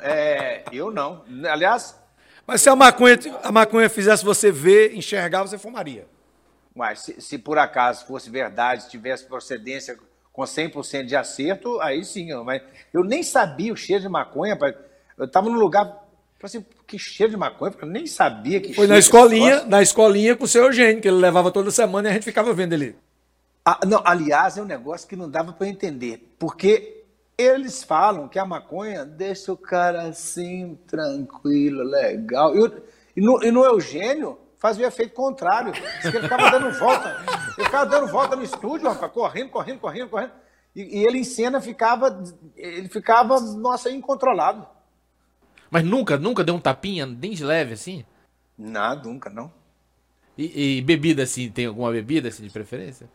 [0.00, 1.24] É, eu não.
[1.50, 1.96] Aliás...
[2.46, 6.06] Mas se a maconha, a maconha fizesse você ver, enxergar, você fumaria.
[6.74, 9.98] Mas se, se por acaso fosse verdade, tivesse procedência
[10.38, 12.32] com 100% de acerto, aí sim.
[12.44, 12.62] Mas
[12.94, 14.56] eu nem sabia o cheiro de maconha.
[15.16, 16.06] Eu estava num lugar
[16.38, 20.36] Falei assim, que cheiro de maconha, eu nem sabia que Foi na escolinha, na escolinha
[20.36, 22.94] com o seu Eugênio, que ele levava toda semana e a gente ficava vendo ele.
[23.64, 27.02] Ah, não, aliás, é um negócio que não dava para entender, porque
[27.36, 32.54] eles falam que a maconha deixa o cara assim, tranquilo, legal.
[33.16, 35.72] e, no, e no Eugênio fazia o efeito contrário.
[35.72, 37.16] Diz que ele ficava dando volta.
[37.56, 40.32] Ele ficava dando volta no estúdio, rapaz, correndo, correndo, correndo, correndo.
[40.74, 42.22] E, e ele em cena ficava,
[42.56, 44.66] ele ficava, nossa, incontrolado.
[45.70, 48.04] Mas nunca, nunca deu um tapinha, nem de leve, assim?
[48.56, 49.52] Nada, nunca, não.
[50.36, 53.08] E, e, bebida, assim, tem alguma bebida assim, de preferência?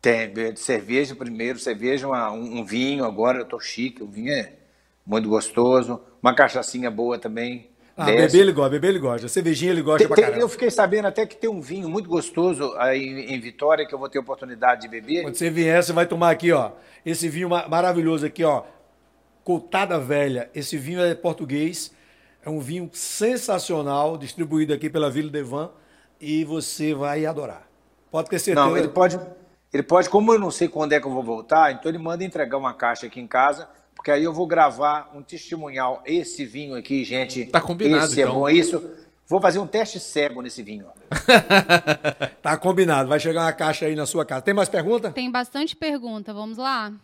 [0.00, 4.54] Tem, cerveja primeiro, cerveja, uma, um, um, vinho, agora eu tô chique, o vinho é
[5.04, 7.68] muito gostoso, uma cachaçinha boa também.
[7.96, 11.06] Ah, beber ele gosta, beber ele gosta, cervejinha ele gosta tem, tem, Eu fiquei sabendo
[11.06, 14.82] até que tem um vinho muito gostoso aí em Vitória, que eu vou ter oportunidade
[14.82, 15.22] de beber.
[15.22, 16.72] Quando você vier, você vai tomar aqui, ó,
[17.04, 18.64] esse vinho maravilhoso aqui, ó,
[19.44, 20.50] Cotada Velha.
[20.54, 21.92] Esse vinho é português,
[22.44, 25.70] é um vinho sensacional, distribuído aqui pela Vila Devan,
[26.20, 27.68] e você vai adorar.
[28.10, 28.66] Pode ter certeza.
[28.66, 29.18] Não, ele pode,
[29.72, 32.24] ele pode, como eu não sei quando é que eu vou voltar, então ele manda
[32.24, 33.68] entregar uma caixa aqui em casa,
[34.00, 36.02] porque aí eu vou gravar um testemunhal.
[36.06, 37.44] Esse vinho aqui, gente.
[37.44, 38.06] Tá combinado.
[38.06, 38.34] Esse é então.
[38.34, 38.48] é bom.
[38.48, 38.82] Isso.
[39.28, 40.86] Vou fazer um teste cego nesse vinho.
[42.40, 43.10] tá combinado.
[43.10, 44.40] Vai chegar uma caixa aí na sua casa.
[44.40, 45.10] Tem mais pergunta?
[45.10, 46.32] Tem bastante pergunta.
[46.32, 46.94] Vamos lá?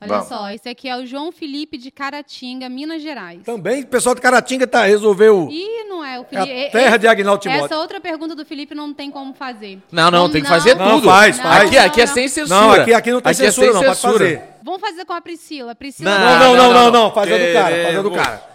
[0.00, 0.28] Olha Vamos.
[0.28, 3.42] só, esse aqui é o João Felipe de Caratinga, Minas Gerais.
[3.42, 5.48] Também o pessoal de Caratinga tá, resolveu.
[5.50, 6.52] Ih, não é o Felipe.
[6.52, 7.64] É a terra de Agnaldo Timóteo.
[7.64, 9.80] Essa outra pergunta do Felipe não tem como fazer.
[9.90, 11.06] Não, não, tem que fazer não, tudo.
[11.06, 11.66] Não, faz, faz.
[11.66, 12.60] Aqui, aqui é sem censura.
[12.60, 14.12] Não, aqui, aqui não tem aqui é censura, é não, censura.
[14.12, 14.42] pode fazer.
[14.62, 15.74] Vamos fazer com a Priscila.
[15.74, 17.12] Priscila não, não, não, não, não, não.
[17.12, 18.48] Faz a do cara, faz a do cara.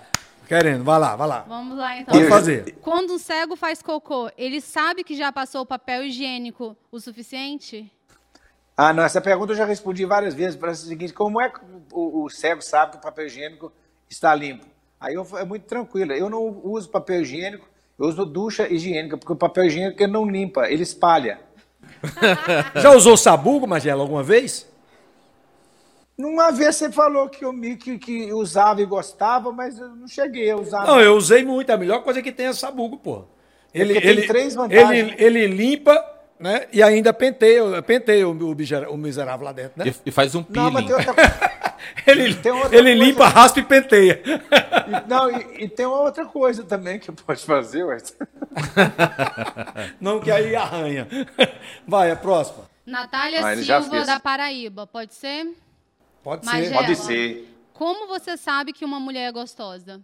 [0.48, 1.46] Querendo, vai lá, vai lá.
[1.48, 2.14] Vamos lá então.
[2.14, 2.78] Pode fazer.
[2.82, 7.92] Quando um cego faz cocô, ele sabe que já passou o papel higiênico o suficiente?
[8.76, 10.56] Ah, não, essa pergunta eu já respondi várias vezes.
[10.56, 11.60] Para o seguinte: como é que
[11.92, 13.72] o, o, cego sabe que o papel higiênico
[14.10, 14.66] está limpo?
[15.00, 16.12] Aí eu, é muito tranquilo.
[16.14, 17.68] Eu não uso papel higiênico,
[18.00, 21.40] eu uso ducha higiênica, porque o papel higiênico ele não limpa, ele espalha.
[22.76, 24.68] já usou sabugo, Magela, alguma vez?
[26.18, 30.50] Numa vez você falou que, eu, que, que usava e gostava, mas eu não cheguei
[30.52, 30.86] a usar.
[30.86, 31.70] Não, eu usei muito.
[31.72, 33.26] A melhor coisa que tem é sabugo, pô.
[33.74, 35.14] É ele, ele, tem três vantagens.
[35.14, 36.13] Ele, ele limpa
[36.44, 36.68] né?
[36.74, 39.96] E ainda penteia, penteia o, o, miserável lá dentro, né?
[40.06, 40.66] E, faz um peeling.
[40.66, 41.14] Não, mas tem outra...
[42.06, 43.06] ele tem outra ele coisa...
[43.06, 44.22] limpa, raspa e penteia.
[44.26, 47.98] E, não, e, e, tem uma outra coisa também que pode fazer, ué.
[50.02, 51.08] Não, que aí arranha.
[51.88, 52.70] Vai, a próxima.
[52.86, 55.50] Natália ah, Silva, da Paraíba, pode ser?
[56.22, 56.74] Pode Magela, ser.
[56.74, 57.58] Pode ser.
[57.72, 60.02] Como você sabe que uma mulher é gostosa?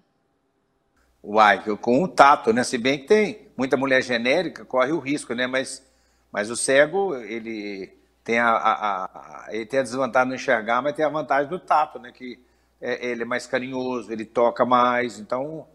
[1.22, 2.64] Uai, com o tato, né?
[2.64, 5.46] Se bem que tem muita mulher genérica, corre o risco, né?
[5.46, 5.89] Mas
[6.32, 7.92] mas o cego, ele
[8.24, 11.60] tem a, a, a, ele tem a desvantagem de enxergar, mas tem a vantagem do
[11.60, 12.12] tato, né?
[12.12, 12.40] Que
[12.82, 15.66] é, ele é mais carinhoso, ele toca mais, então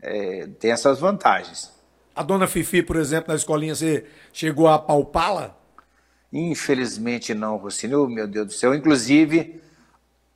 [0.00, 1.72] é, tem essas vantagens.
[2.14, 5.56] A dona Fifi, por exemplo, na escolinha, você chegou a palpá-la?
[6.32, 7.94] Infelizmente não, Rocine.
[7.94, 8.74] Oh, meu Deus do céu.
[8.74, 9.60] Inclusive,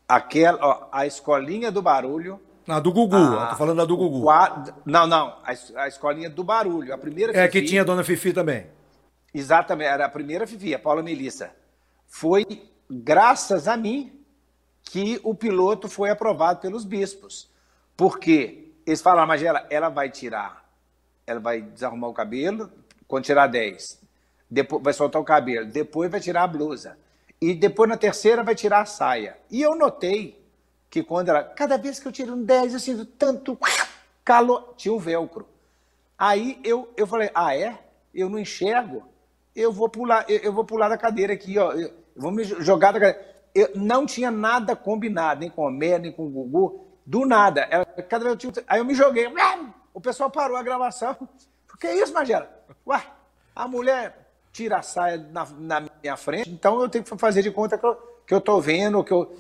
[0.09, 2.41] aquela, ó, a escolinha do barulho.
[2.67, 4.27] Ah, do Gugu, a, tô falando da do Gugu.
[4.85, 6.93] não, não, a, a, escolinha do barulho.
[6.93, 8.67] A primeira É Fifi, que tinha a dona Fifi também.
[9.33, 11.55] Exatamente, era a primeira Fifi, a Paula Melissa.
[12.07, 12.45] Foi
[12.91, 14.19] graças a mim
[14.83, 17.51] que o piloto foi aprovado pelos bispos.
[17.97, 20.65] Porque eles falaram, Magela, ela vai tirar,
[21.27, 22.71] ela vai desarrumar o cabelo,
[23.07, 24.01] quando tirar 10,
[24.51, 26.97] depois vai soltar o cabelo, depois vai tirar a blusa.
[27.41, 29.37] E depois na terceira vai tirar a saia.
[29.51, 30.43] E eu notei
[30.91, 33.59] que quando ela, cada vez que eu tiro um 10, eu sinto tanto
[34.25, 35.49] calor, tinha um velcro.
[36.19, 37.79] Aí eu, eu falei, ah é?
[38.13, 39.08] Eu não enxergo
[39.59, 41.73] eu vou pular, eu, eu vou pular da cadeira aqui, ó.
[41.73, 43.29] Eu, vou me jogar da cadeira.
[43.55, 47.63] Eu não tinha nada combinado, nem com o Mer, nem com o Gugu, do nada.
[47.63, 49.27] Ela, cada vez eu tinha, aí eu me joguei.
[49.93, 51.17] O pessoal parou a gravação.
[51.81, 52.51] Que é isso, Magela?
[52.85, 53.01] Ué,
[53.55, 57.53] a mulher tira a saia na, na, minha frente, então eu tenho que fazer de
[57.53, 57.95] conta que eu,
[58.27, 59.33] que eu tô vendo, que eu.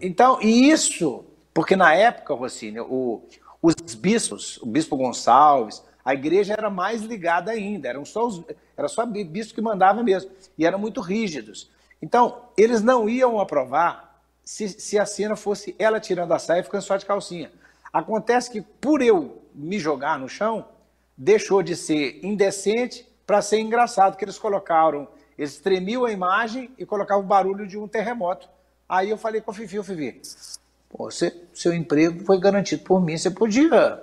[0.00, 3.22] Então, isso, porque na época, Rocine, o,
[3.62, 8.42] os bispos, o bispo Gonçalves, a igreja era mais ligada ainda, eram só os,
[8.76, 11.70] era só bispo que mandava mesmo, e eram muito rígidos.
[12.02, 16.64] Então, eles não iam aprovar se, se a cena fosse ela tirando a saia e
[16.64, 17.50] ficando só de calcinha.
[17.92, 20.66] Acontece que, por eu me jogar no chão,
[21.16, 26.84] deixou de ser indecente para ser engraçado, que eles colocaram, eles tremiam a imagem e
[26.84, 28.48] colocavam o barulho de um terremoto.
[28.86, 30.20] Aí eu falei com o Fifi, o Fifi,
[30.96, 34.02] você, seu emprego foi garantido por mim, você podia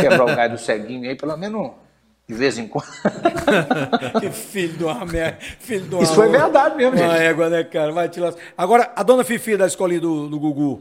[0.00, 1.72] quebrar o galho do ceguinho aí, pelo menos
[2.30, 2.86] de vez em quando.
[4.20, 7.06] que filho do amé, filho do Isso foi verdade mesmo, gente.
[7.06, 7.92] Uma égua, né, cara?
[7.92, 8.40] Vai te lascar.
[8.56, 10.80] Agora, a dona Fifi da escolinha do, do Gugu,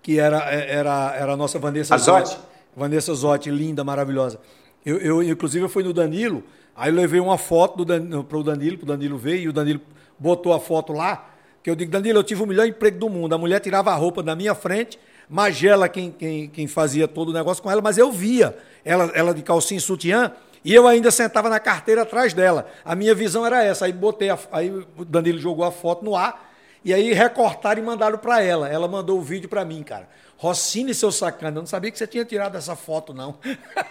[0.00, 2.38] que era, era, era a nossa Vanessa Zotti.
[2.76, 4.38] Vanessa Zotti, linda, maravilhosa.
[4.84, 6.44] Eu, eu, inclusive, eu fui no Danilo,
[6.76, 7.84] aí eu levei uma foto
[8.24, 9.80] para o Danilo, para o Danilo ver, e o Danilo
[10.16, 11.30] botou a foto lá,
[11.62, 13.34] que eu digo, Danilo, eu tive o melhor emprego do mundo.
[13.34, 14.96] A mulher tirava a roupa da minha frente,
[15.28, 19.34] Magela quem, quem, quem fazia todo o negócio com ela, mas eu via ela, ela
[19.34, 20.32] de calcinha e sutiã,
[20.64, 22.66] e eu ainda sentava na carteira atrás dela.
[22.84, 23.84] A minha visão era essa.
[23.84, 26.50] Aí botei, a, aí o Danilo jogou a foto no ar,
[26.84, 28.68] e aí recortaram e mandaram para ela.
[28.68, 30.08] Ela mandou o vídeo para mim, cara.
[30.36, 33.38] Rossini, seu sacana, eu não sabia que você tinha tirado essa foto, não.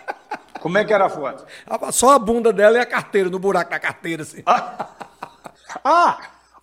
[0.61, 1.45] Como é que era a foto?
[1.91, 4.41] Só a bunda dela e a carteira, no buraco da carteira, assim.
[4.45, 4.89] Ah,
[5.83, 6.17] ah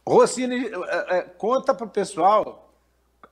[0.06, 2.71] Rossini, é, é, conta pro pessoal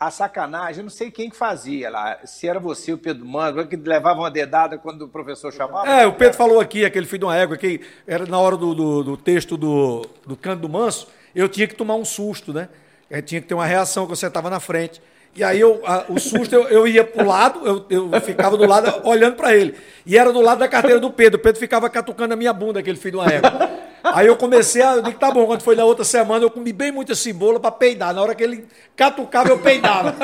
[0.01, 3.67] a sacanagem, eu não sei quem que fazia lá, se era você, o Pedro Mano,
[3.67, 5.87] que levava uma dedada quando o professor chamava.
[5.91, 8.75] É, o Pedro falou aqui, aquele filho de uma égua, que era na hora do,
[8.75, 12.71] do, do texto do, do Canto do Manso, eu tinha que tomar um susto, né?
[13.11, 15.03] Eu tinha que ter uma reação que você estava na frente.
[15.37, 18.57] E aí eu, a, o susto, eu, eu ia para o lado, eu, eu ficava
[18.57, 19.75] do lado olhando para ele.
[20.07, 21.39] E era do lado da carteira do Pedro.
[21.39, 23.90] O Pedro ficava catucando a minha bunda, aquele filho de uma égua.
[24.03, 24.97] Aí eu comecei a.
[24.97, 27.71] Eu digo, tá bom, quando foi na outra semana, eu comi bem muita cebola para
[27.71, 28.15] peidar.
[28.15, 30.17] Na hora que ele catucava, eu peidava.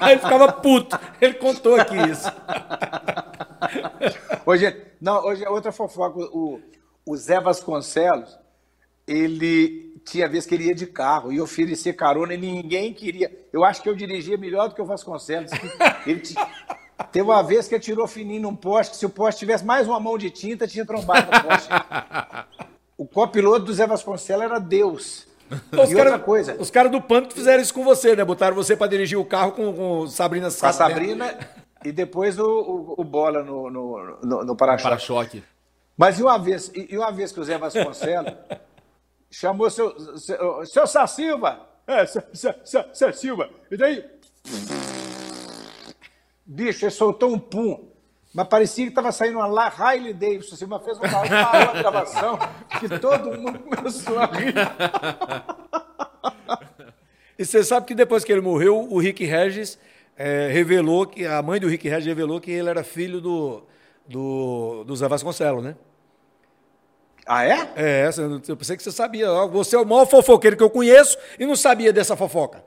[0.00, 0.98] Aí ele ficava puto.
[1.20, 2.30] Ele contou aqui isso.
[4.44, 6.18] Hoje, não, hoje é outra fofoca.
[6.18, 6.60] O,
[7.04, 8.38] o Zé Vasconcelos,
[9.06, 13.30] ele tinha vez que ele ia de carro e oferecia carona e ninguém queria.
[13.52, 15.50] Eu acho que eu dirigia melhor do que o Vasconcelos.
[16.06, 16.22] Ele
[17.12, 20.00] Teve uma vez que ele tirou fininho num poste, se o poste tivesse mais uma
[20.00, 21.68] mão de tinta, tinha trombado no poste.
[22.96, 25.26] O copiloto do Zé Vasconcelos era Deus.
[25.72, 26.56] Os caras coisa.
[26.58, 28.24] Os caras do Pânico fizeram isso com você, né?
[28.24, 31.38] Botaram você para dirigir o carro com, com Sabrina Com a Sabrina
[31.84, 35.40] e depois o, o, o bola no, no, no, no para-choque.
[35.40, 35.48] Para
[35.96, 38.32] Mas e uma, vez, e uma vez que o Zé Vasconcelos
[39.30, 41.60] chamou seu, seu, seu Sassilva.
[41.86, 43.48] É, seu, seu, seu, seu Silva.
[43.70, 44.04] E daí.
[46.44, 47.88] Bicho, ele soltou um pum.
[48.36, 50.56] Mas parecia que estava saindo uma La Riley Davidson.
[50.56, 52.38] Assim, uma fez uma, parou a gravação
[52.78, 54.54] que todo mundo começou a rir.
[57.38, 59.78] E você sabe que depois que ele morreu, o Rick Regis
[60.18, 63.62] é, revelou que a mãe do Rick Regis revelou que ele era filho do,
[64.06, 65.74] do, do Zé Vasconcelos, né?
[67.26, 67.70] Ah, é?
[67.74, 68.10] É,
[68.48, 69.30] eu pensei que você sabia.
[69.46, 72.62] Você é o maior fofoqueiro que eu conheço e não sabia dessa fofoca.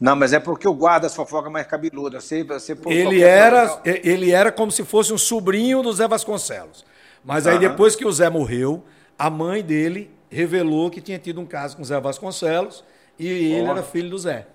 [0.00, 2.24] Não, mas é porque eu guardo as fofocas mais cabeludas.
[2.24, 6.84] Você, você ele, era, ele era como se fosse um sobrinho do Zé Vasconcelos.
[7.24, 8.84] Mas aí, depois que o Zé morreu,
[9.18, 12.84] a mãe dele revelou que tinha tido um caso com o Zé Vasconcelos
[13.18, 14.46] e ele era filho do Zé.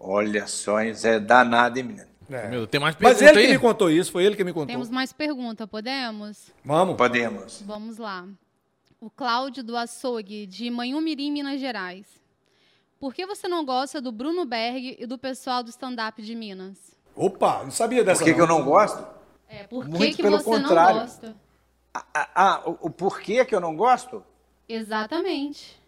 [0.00, 2.14] Olha só, Zé danado, hein, menino?
[2.30, 2.48] É.
[2.48, 3.46] Meu, tem mais Mas ele aí?
[3.46, 4.66] que me contou isso, foi ele que me contou.
[4.66, 6.50] Temos mais pergunta, podemos?
[6.64, 6.96] Vamos.
[6.96, 7.62] Podemos.
[7.66, 8.26] Vamos lá.
[8.98, 12.23] O Cláudio do Açougue, de Manhumirim, Minas Gerais.
[12.98, 16.78] Por que você não gosta do Bruno Berg e do pessoal do stand-up de Minas?
[17.14, 18.20] Opa, não sabia dessa.
[18.20, 19.06] Por que, que eu não gosto?
[19.48, 21.00] É, por que, Muito que pelo você contrário.
[21.00, 21.36] não gosta?
[21.92, 24.24] Ah, ah, ah, o, o porquê que eu não gosto?
[24.68, 25.80] Exatamente.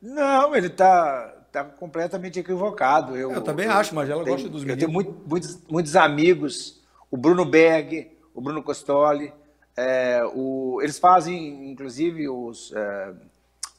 [0.00, 3.16] Não, ele está tá completamente equivocado.
[3.16, 4.82] Eu, eu também eu, acho, mas ela tenho, gosta dos meninos.
[4.82, 6.80] Eu tenho muito, muitos, muitos amigos,
[7.10, 9.32] o Bruno Berg, o Bruno Costoli,
[9.76, 13.12] é, o, eles fazem, inclusive, os, é,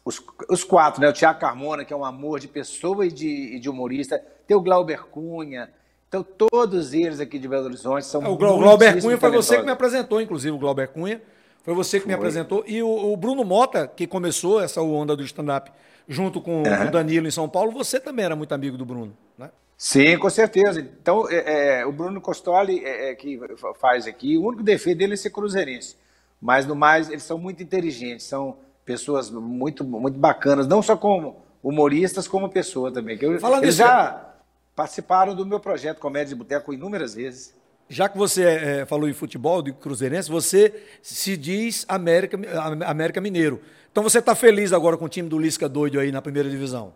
[0.04, 1.10] os, os, quatro, né?
[1.10, 4.62] O Tiago Carmona, que é um amor de pessoa e de, de humorista, tem o
[4.62, 5.70] Glauber Cunha.
[6.08, 8.24] Então, todos eles aqui de Belo Horizonte são.
[8.24, 11.22] É, o Glauber Cunha foi você que me apresentou, inclusive, o Glauber Cunha.
[11.64, 12.10] Foi você que foi.
[12.10, 12.64] me apresentou.
[12.68, 15.72] E o, o Bruno Mota, que começou essa onda do stand-up
[16.08, 16.88] junto com uhum.
[16.88, 19.49] o Danilo em São Paulo, você também era muito amigo do Bruno, né?
[19.78, 20.80] Sim, com certeza.
[20.80, 23.39] Então, é, é, o Bruno Costoli, é, é, que
[23.80, 25.95] faz aqui, o único defeito dele é ser cruzeirense.
[26.39, 31.38] Mas, no mais, eles são muito inteligentes, são pessoas muito, muito bacanas, não só como
[31.63, 33.17] humoristas, como pessoa também.
[33.17, 34.34] Que eu, Falando eles já
[34.75, 37.53] participaram do meu projeto Comédia de Boteco inúmeras vezes.
[37.89, 42.38] Já que você é, falou em futebol, de cruzeirense, você se diz América,
[42.86, 43.61] América Mineiro.
[43.91, 46.93] Então você está feliz agora com o time do Lisca doido aí na primeira divisão?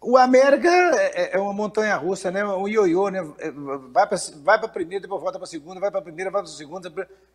[0.00, 2.44] O América é, é, é uma montanha russa, né?
[2.44, 3.18] Um ioiô, né?
[3.38, 6.30] É, vai para vai a primeira, depois volta para a segunda, vai para a primeira,
[6.30, 6.92] vai para a segunda.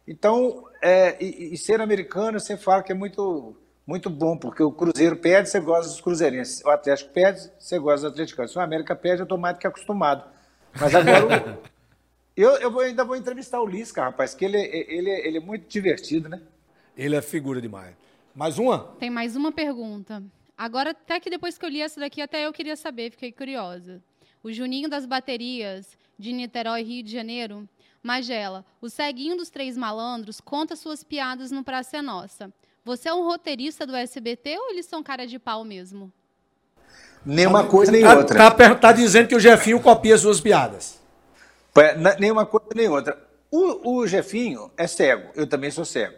[0.08, 3.54] Então, é, e, e, ser americano, você fala que é muito,
[3.86, 6.64] muito bom, porque o Cruzeiro perde, você gosta dos cruzeirenses.
[6.64, 8.52] O Atlético perde, você gosta dos atleticanos.
[8.52, 10.24] Se o América perde, eu estou mais do que acostumado.
[10.80, 11.60] Mas agora,
[12.36, 15.68] eu, eu vou, ainda vou entrevistar o Lisca, rapaz, que ele, ele, ele é muito
[15.68, 16.42] divertido, né?
[16.96, 17.94] Ele é figura demais.
[18.34, 18.96] Mais uma?
[19.00, 20.24] Tem mais uma pergunta.
[20.58, 24.02] Agora, até que depois que eu li essa daqui, até eu queria saber, fiquei curiosa.
[24.44, 27.68] O Juninho das Baterias, de Niterói, Rio de Janeiro.
[28.02, 32.52] Magela, o ceguinho dos três malandros conta suas piadas no Praça é Nossa.
[32.84, 36.12] Você é um roteirista do SBT ou eles são cara de pau mesmo?
[37.26, 38.52] Nenhuma coisa nem Tá, outra.
[38.52, 41.00] tá, tá dizendo que o Jefinho copia suas piadas.
[42.20, 43.18] Nenhuma coisa nem outra.
[43.50, 46.18] O, o Jefinho é cego, eu também sou cego.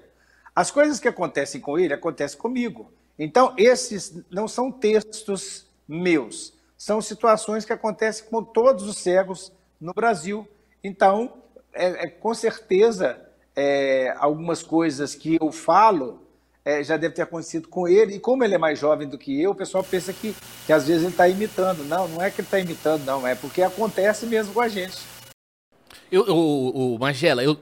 [0.56, 2.92] As coisas que acontecem com ele acontecem comigo.
[3.18, 9.94] Então, esses não são textos meus, são situações que acontecem com todos os cegos no
[9.94, 10.48] Brasil.
[10.84, 11.34] Então,
[11.74, 13.20] é, é, com certeza,
[13.56, 16.22] é, algumas coisas que eu falo
[16.64, 18.16] é, já deve ter acontecido com ele.
[18.16, 20.36] E como ele é mais jovem do que eu, o pessoal pensa que,
[20.66, 21.84] que às vezes ele está imitando.
[21.86, 23.26] Não, não é que ele está imitando, não.
[23.26, 25.15] É porque acontece mesmo com a gente.
[26.12, 27.58] Eu, o, o Magela, eu,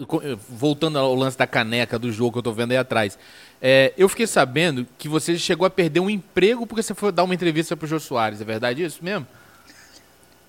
[0.50, 3.18] voltando ao lance da caneca do jogo que eu tô vendo aí atrás,
[3.62, 7.24] é, eu fiquei sabendo que você chegou a perder um emprego porque você foi dar
[7.24, 9.26] uma entrevista pro Jô Soares, é verdade isso mesmo?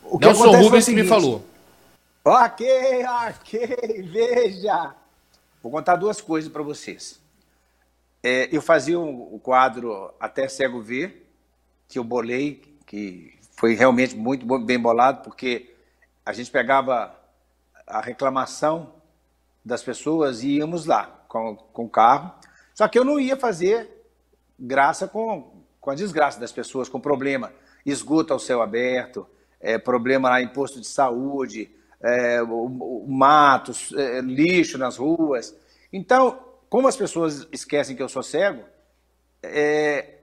[0.03, 1.45] O que Nelson o Rubens que me falou.
[2.25, 2.67] Ok,
[3.29, 4.95] ok, veja.
[5.63, 7.21] Vou contar duas coisas para vocês.
[8.23, 11.27] É, eu fazia o, o quadro Até Cego Ver,
[11.89, 15.75] que eu bolei, que foi realmente muito bem bolado, porque
[16.25, 17.15] a gente pegava
[17.87, 18.95] a reclamação
[19.65, 22.33] das pessoas e íamos lá com, com o carro.
[22.75, 23.89] Só que eu não ia fazer
[24.59, 27.53] graça com, com a desgraça das pessoas, com problema.
[27.85, 29.27] Esgoto ao céu aberto,
[29.61, 31.71] é, problema lá em posto de saúde,
[32.01, 35.57] é, o, o matos, é, lixo nas ruas.
[35.93, 38.65] Então, como as pessoas esquecem que eu sou cego,
[39.43, 40.19] é,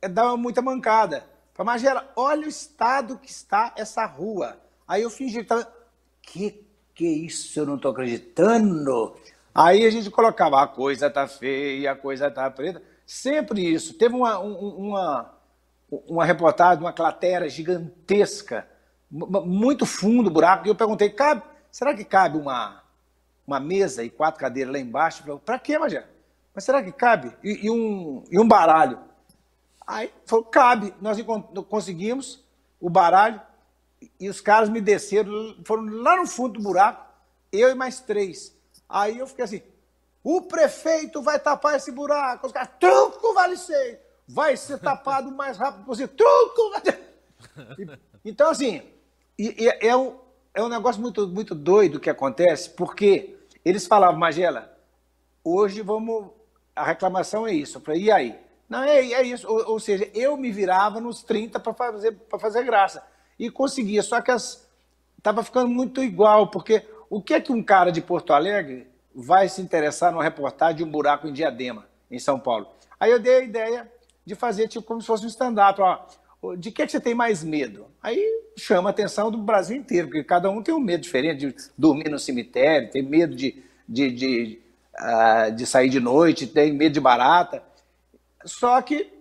[0.00, 1.24] é dar muita mancada.
[1.54, 4.60] Fala, Magela, olha o estado que está essa rua.
[4.86, 5.77] Aí eu fingi que estava.
[6.32, 6.64] Que
[6.94, 7.58] que isso?
[7.58, 9.16] Eu não estou acreditando.
[9.54, 12.82] Aí a gente colocava, a coisa tá feia, a coisa tá preta.
[13.06, 13.94] Sempre isso.
[13.94, 15.34] Teve uma, um- uma,
[15.90, 18.66] uma reportagem, uma cratera gigantesca,
[19.10, 22.82] mu- muito fundo o buraco, e eu perguntei, cabe, será que cabe uma,
[23.46, 25.22] uma mesa e quatro cadeiras lá embaixo?
[25.40, 26.06] Para quê, Magela?
[26.54, 27.32] Mas será que cabe?
[27.44, 28.98] E, e um, e um baralho?
[29.86, 30.92] Aí falou, cabe.
[31.00, 31.16] Nós
[31.68, 32.44] conseguimos
[32.80, 33.40] o baralho
[34.20, 37.06] e os caras me desceram, foram lá no fundo do buraco,
[37.52, 38.54] eu e mais três.
[38.88, 39.62] Aí eu fiquei assim,
[40.22, 42.46] o prefeito vai tapar esse buraco.
[42.46, 44.00] Os caras, truco, vale ser.
[44.26, 46.14] Vai ser tapado o mais rápido possível.
[46.16, 47.18] Truco, vai ser.
[47.78, 48.82] E- Então, assim,
[49.80, 50.18] é, um,
[50.52, 54.76] é um negócio muito, muito doido que acontece, porque eles falavam, Magela,
[55.42, 56.30] hoje vamos.
[56.76, 57.78] A reclamação é isso.
[57.78, 58.38] Eu falei, e aí?
[58.68, 59.48] Não, é, é isso.
[59.48, 63.02] Ou, ou seja, eu me virava nos 30 para fazer, fazer graça.
[63.38, 64.32] E conseguia, só que
[65.16, 69.48] estava ficando muito igual, porque o que é que um cara de Porto Alegre vai
[69.48, 72.68] se interessar numa reportagem de um buraco em Diadema, em São Paulo?
[72.98, 73.92] Aí eu dei a ideia
[74.26, 75.80] de fazer tipo como se fosse um stand-up.
[76.58, 77.86] De que, é que você tem mais medo?
[78.02, 78.22] Aí
[78.56, 82.08] chama a atenção do Brasil inteiro, porque cada um tem um medo diferente de dormir
[82.08, 84.62] no cemitério, tem medo de, de, de,
[84.96, 87.62] ah, de sair de noite, tem medo de barata.
[88.44, 89.17] Só que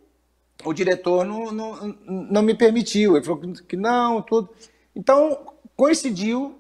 [0.64, 3.16] o diretor não, não, não me permitiu.
[3.16, 4.50] Ele falou que não, tudo.
[4.96, 6.60] Então, coincidiu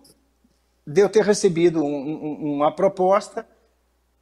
[0.86, 1.86] de eu ter recebido um-
[2.45, 3.48] um- uma proposta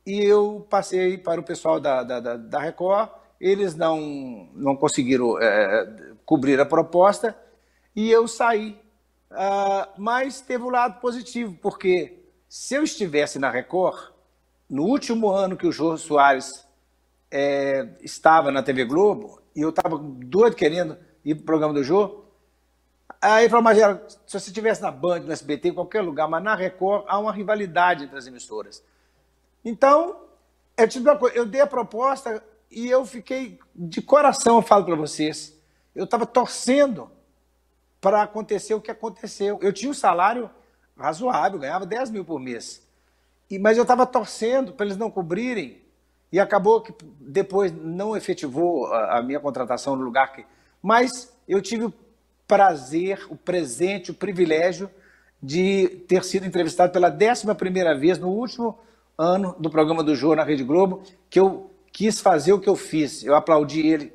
[0.06, 3.10] e eu passei para o pessoal da, da, da- Record.
[3.40, 7.38] Eles não, não conseguiram eh, cobrir a proposta
[7.96, 8.80] e eu saí.
[9.30, 14.12] Ah, mas teve o lado positivo, porque se eu estivesse na Record,
[14.70, 16.66] no último ano que o Jô Soares
[17.30, 21.84] é, estava na TV Globo e eu estava doido querendo ir para o programa do
[21.84, 22.24] Jô.
[23.22, 26.44] Aí ele falou, Magela, se você estivesse na Band, no SBT, em qualquer lugar, mas
[26.44, 28.84] na Record há uma rivalidade entre as emissoras.
[29.64, 30.18] Então,
[30.78, 34.62] eu, te digo uma coisa, eu dei a proposta e eu fiquei de coração, eu
[34.62, 35.58] falo para vocês,
[35.96, 37.10] eu estava torcendo
[38.02, 39.58] para acontecer o que aconteceu.
[39.62, 40.50] Eu tinha um salário
[40.98, 42.86] razoável, ganhava 10 mil por mês.
[43.50, 45.85] E, mas eu estava torcendo para eles não cobrirem
[46.36, 50.46] e acabou que depois não efetivou a, a minha contratação no lugar que.
[50.84, 51.94] Mas eu tive o
[52.46, 54.90] prazer, o presente, o privilégio
[55.42, 58.78] de ter sido entrevistado pela 11 primeira vez no último
[59.18, 62.76] ano do programa do Jô na Rede Globo, que eu quis fazer o que eu
[62.76, 63.24] fiz.
[63.24, 64.12] Eu aplaudi ele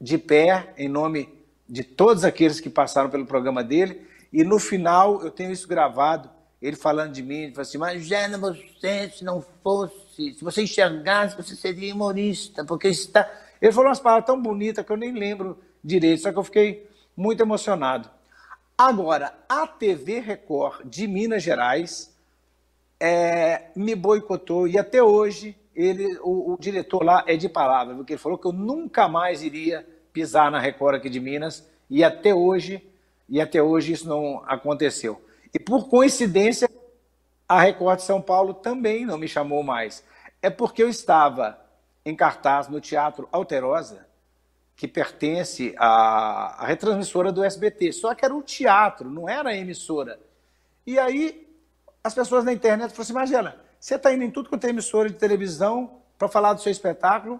[0.00, 1.28] de pé, em nome
[1.68, 6.30] de todos aqueles que passaram pelo programa dele, e no final eu tenho isso gravado,
[6.60, 10.62] ele falando de mim, ele falou assim, mas Jana, você, se não fosse, se você
[10.62, 13.30] enxergasse, você seria humorista, porque está...
[13.60, 16.86] Ele falou umas palavras tão bonitas que eu nem lembro direito, só que eu fiquei
[17.16, 18.10] muito emocionado.
[18.76, 22.14] Agora, a TV Record de Minas Gerais
[22.98, 28.12] é, me boicotou, e até hoje ele, o, o diretor lá é de palavra, porque
[28.12, 32.34] ele falou que eu nunca mais iria pisar na Record aqui de Minas e até
[32.34, 32.86] hoje,
[33.28, 35.20] e até hoje isso não aconteceu.
[35.54, 36.68] E por coincidência,
[37.52, 40.02] a Record São Paulo também não me chamou mais.
[40.40, 41.60] É porque eu estava
[42.02, 44.06] em cartaz no Teatro Alterosa,
[44.74, 47.92] que pertence à, à retransmissora do SBT.
[47.92, 50.18] Só que era um teatro, não era a emissora.
[50.86, 51.46] E aí
[52.02, 55.10] as pessoas na internet falaram assim, Magela, você está indo em tudo quanto é emissora
[55.10, 57.38] de televisão para falar do seu espetáculo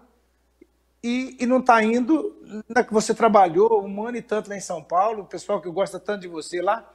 [1.02, 2.36] e, e não está indo
[2.68, 5.70] na que você trabalhou um ano e tanto lá em São Paulo, o pessoal que
[5.70, 6.86] gosta tanto de você lá.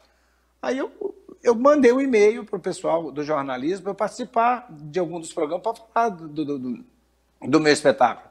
[0.62, 0.92] Aí eu,
[1.44, 5.64] eu mandei um e-mail para o pessoal do jornalismo para participar de algum dos programas
[5.64, 6.86] para falar do, do, do,
[7.42, 8.28] do meu espetáculo.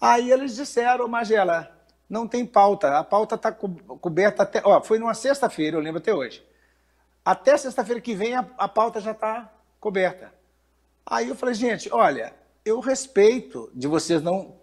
[0.00, 1.70] Aí eles disseram, Magela,
[2.08, 3.68] não tem pauta, a pauta está co
[4.00, 4.60] coberta até.
[4.64, 6.44] Ó, foi numa sexta-feira, eu lembro até hoje.
[7.24, 10.32] Até sexta-feira que vem a, a pauta já está coberta.
[11.06, 14.56] Aí eu falei, gente, olha, eu respeito de vocês não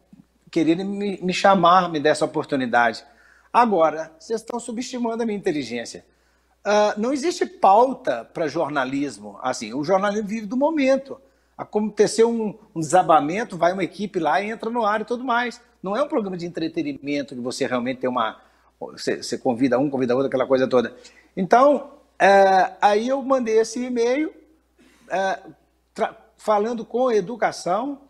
[0.52, 3.06] quererem me, me chamar, me dar essa oportunidade.
[3.52, 6.06] Agora, vocês estão subestimando a minha inteligência.
[6.66, 9.40] Uh, não existe pauta para jornalismo.
[9.42, 11.20] Assim, o jornalismo vive do momento.
[11.58, 15.62] Aconteceu um, um, desabamento, vai uma equipe lá entra no ar e tudo mais.
[15.82, 18.40] Não é um programa de entretenimento que você realmente tem uma.
[18.80, 20.96] Você, você convida um, convida outro, aquela coisa toda.
[21.36, 21.92] Então,
[22.22, 25.54] uh, aí eu mandei esse e-mail uh,
[26.38, 28.02] falando com educação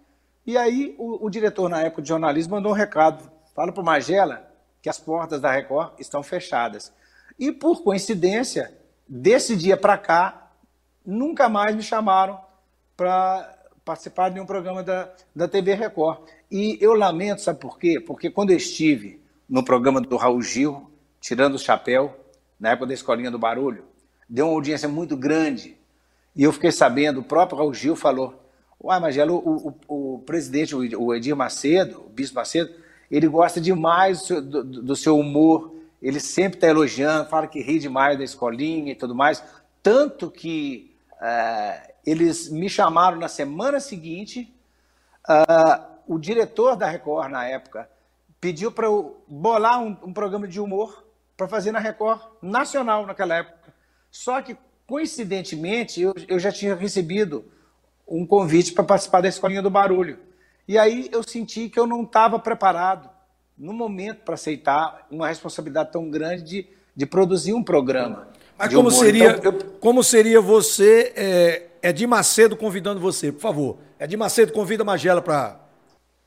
[0.49, 3.29] e aí o, o, diretor, na época de jornalismo, mandou um recado.
[3.55, 4.47] Fala para o Magela
[4.81, 6.91] que as portas da Record estão fechadas.
[7.39, 8.71] E, por coincidência,
[9.07, 10.51] desse dia para cá,
[11.05, 12.37] nunca mais me chamaram
[12.97, 16.19] para participar de um programa da, da TV Record.
[16.51, 17.99] E eu lamento, sabe por quê?
[17.99, 22.15] Porque quando eu estive no programa do Raul Gil, tirando o chapéu,
[22.59, 23.85] na época da Escolinha do Barulho,
[24.27, 25.77] deu uma audiência muito grande.
[26.35, 28.43] E eu fiquei sabendo, o próprio Raul Gil falou,
[28.81, 32.71] Uai, Magelo, o, o, o, presidente, o Edir Macedo, o bispo Macedo,
[33.09, 37.79] ele gosta demais do do, do seu humor, ele sempre está elogiando, fala que ri
[37.79, 39.43] demais da escolinha e tudo mais.
[39.83, 44.53] Tanto que uh, eles me chamaram na semana seguinte,
[45.29, 47.89] uh, o diretor da Record, na época,
[48.39, 53.35] pediu para eu bolar um, um programa de humor para fazer na Record nacional naquela
[53.35, 53.73] época.
[54.09, 57.45] Só que, coincidentemente, eu, eu já tinha recebido
[58.07, 60.19] um convite para participar da Escolinha do Barulho.
[60.67, 63.08] E aí eu senti que eu não estava preparado
[63.59, 68.29] no momento para aceitar uma responsabilidade tão grande de, de produzir um programa.
[68.57, 69.59] Mas como seria, então, eu...
[69.79, 73.77] como seria você, é, é de Macedo convidando você, por favor.
[73.99, 75.59] É de Macedo convida a Magela para.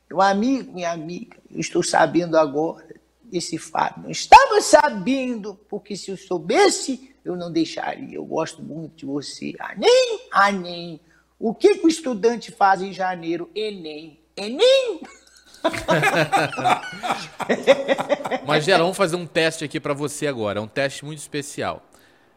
[0.09, 2.85] Meu amigo, minha amiga, eu estou sabendo agora
[3.31, 3.99] esse fato.
[4.01, 8.15] Não estava sabendo, porque se eu soubesse, eu não deixaria.
[8.15, 9.55] Eu gosto muito de você.
[9.59, 10.99] Ah, nem, ah, nem.
[11.39, 13.49] O que, que o estudante faz em janeiro?
[13.55, 14.19] Enem.
[14.37, 15.01] Enem?
[18.45, 20.59] Mas, Gera, vamos fazer um teste aqui para você agora.
[20.59, 21.81] É um teste muito especial.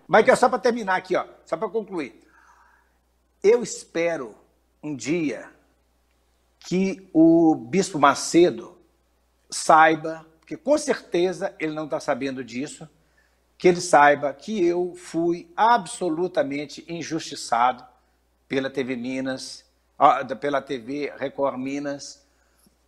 [0.07, 2.21] Mas é só para terminar aqui, ó, só para concluir.
[3.43, 4.35] Eu espero
[4.83, 5.51] um dia
[6.61, 8.79] que o Bispo Macedo
[9.51, 12.89] saiba, porque com certeza ele não está sabendo disso,
[13.59, 17.85] que ele saiba que eu fui absolutamente injustiçado
[18.49, 19.65] pela TV Minas,
[20.41, 22.26] pela TV Record Minas.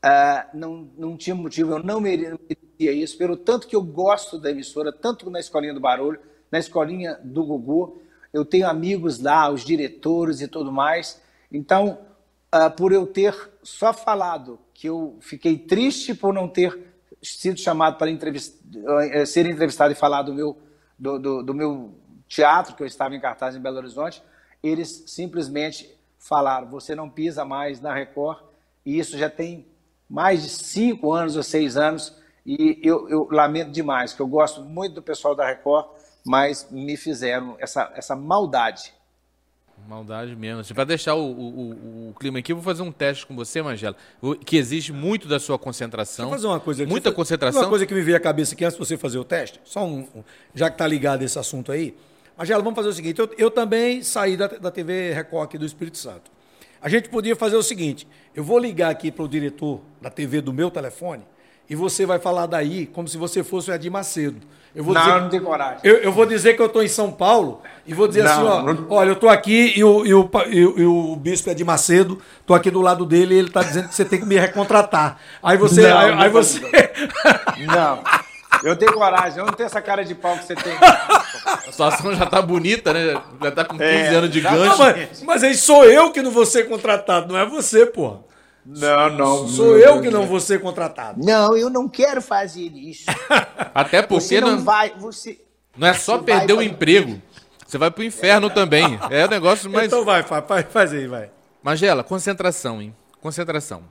[0.04, 4.50] Uh, não, não tinha motivo, eu não merecia isso, pelo tanto que eu gosto da
[4.50, 6.20] emissora, tanto na Escolinha do Barulho,
[6.50, 8.00] na Escolinha do Gugu.
[8.32, 11.20] Eu tenho amigos lá, os diretores e tudo mais.
[11.50, 11.98] Então,
[12.54, 16.78] uh, por eu ter só falado que eu fiquei triste por não ter
[17.20, 18.54] sido chamado para entrevist...
[19.12, 20.56] Eh, ser entrevistado e falar do meu,
[20.96, 21.92] do, do, do meu
[22.28, 24.22] teatro, que eu estava em cartaz em Belo Horizonte,
[24.62, 28.38] eles simplesmente falaram: você não pisa mais na Record,
[28.84, 29.66] e isso já tem
[30.08, 34.62] mais de cinco anos ou seis anos, e eu, eu lamento demais, que eu gosto
[34.62, 35.86] muito do pessoal da Record,
[36.24, 38.94] mas me fizeram essa, essa maldade.
[39.86, 40.60] Maldade mesmo.
[40.60, 43.62] Assim, para deixar o, o, o, clima aqui, eu vou fazer um teste com você,
[43.62, 43.96] Magela,
[44.44, 46.26] que exige muito da sua concentração.
[46.26, 46.90] Deixa eu fazer uma coisa aqui.
[46.90, 47.62] Muita concentração.
[47.62, 49.84] Uma coisa que me veio à cabeça aqui antes de você fazer o teste, só
[49.86, 50.06] um,
[50.54, 51.96] já que está ligado esse assunto aí.
[52.36, 55.66] Magela, vamos fazer o seguinte: eu, eu também saí da, da TV Record aqui do
[55.66, 56.30] Espírito Santo.
[56.80, 60.40] A gente podia fazer o seguinte: eu vou ligar aqui para o diretor da TV
[60.40, 61.24] do meu telefone
[61.68, 64.40] e você vai falar daí como se você fosse o Edir Macedo.
[64.74, 65.80] Eu vou não, dizer, não tenho coragem.
[65.82, 68.42] Eu, eu, vou dizer que eu estou em São Paulo e vou dizer não, assim:
[68.42, 68.86] ó, não...
[68.90, 72.20] olha, eu estou aqui e o, e, o, e, o, e o bispo Edir Macedo,
[72.40, 75.18] estou aqui do lado dele e ele está dizendo que você tem que me recontratar.
[75.42, 75.82] Aí você.
[75.82, 76.60] Não, aí, aí você.
[77.66, 78.02] Não.
[78.62, 80.72] Eu tenho coragem, eu não tenho essa cara de pau que você tem.
[80.80, 83.20] A situação já tá bonita, né?
[83.42, 84.78] Já tá com 15 É, anos de Não, gancho.
[84.78, 88.20] mas, mas aí sou eu que não vou ser contratado, não é você, porra.
[88.66, 89.48] Não, não.
[89.48, 91.24] Sou eu que não vou ser contratado.
[91.24, 93.06] Não, eu não quero fazer isso.
[93.74, 94.92] Até porque Você não, não vai.
[94.98, 95.40] Você.
[95.76, 97.22] não é só você perder o emprego.
[97.66, 98.98] Você vai pro inferno também.
[99.10, 99.86] É um negócio mais.
[99.86, 101.30] Então vai, faz, faz, aí, vai.
[101.62, 102.94] Magela, concentração, hein?
[103.20, 103.82] Concentração.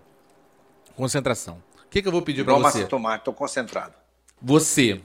[0.96, 1.62] Concentração.
[1.86, 2.80] O que, que eu vou pedir pra Igual você?
[2.80, 3.94] massa tomate, tô concentrado.
[4.42, 5.02] Você,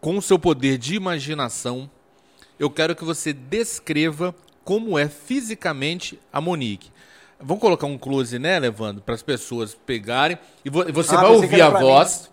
[0.00, 1.90] com o seu poder de imaginação,
[2.58, 6.90] eu quero que você descreva como é fisicamente a Monique.
[7.38, 10.38] Vamos colocar um close, né, Levando, para as pessoas pegarem.
[10.64, 12.30] E vo- você Ah, vai ouvir a voz.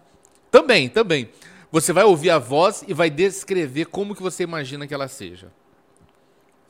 [0.50, 1.30] Também, também.
[1.72, 5.52] Você vai ouvir a voz e vai descrever como que você imagina que ela seja.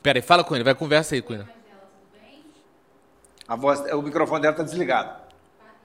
[0.02, 1.44] Pera aí, fala com ele, vai conversa aí com ele.
[3.46, 5.20] A voz, o microfone dela tá desligado.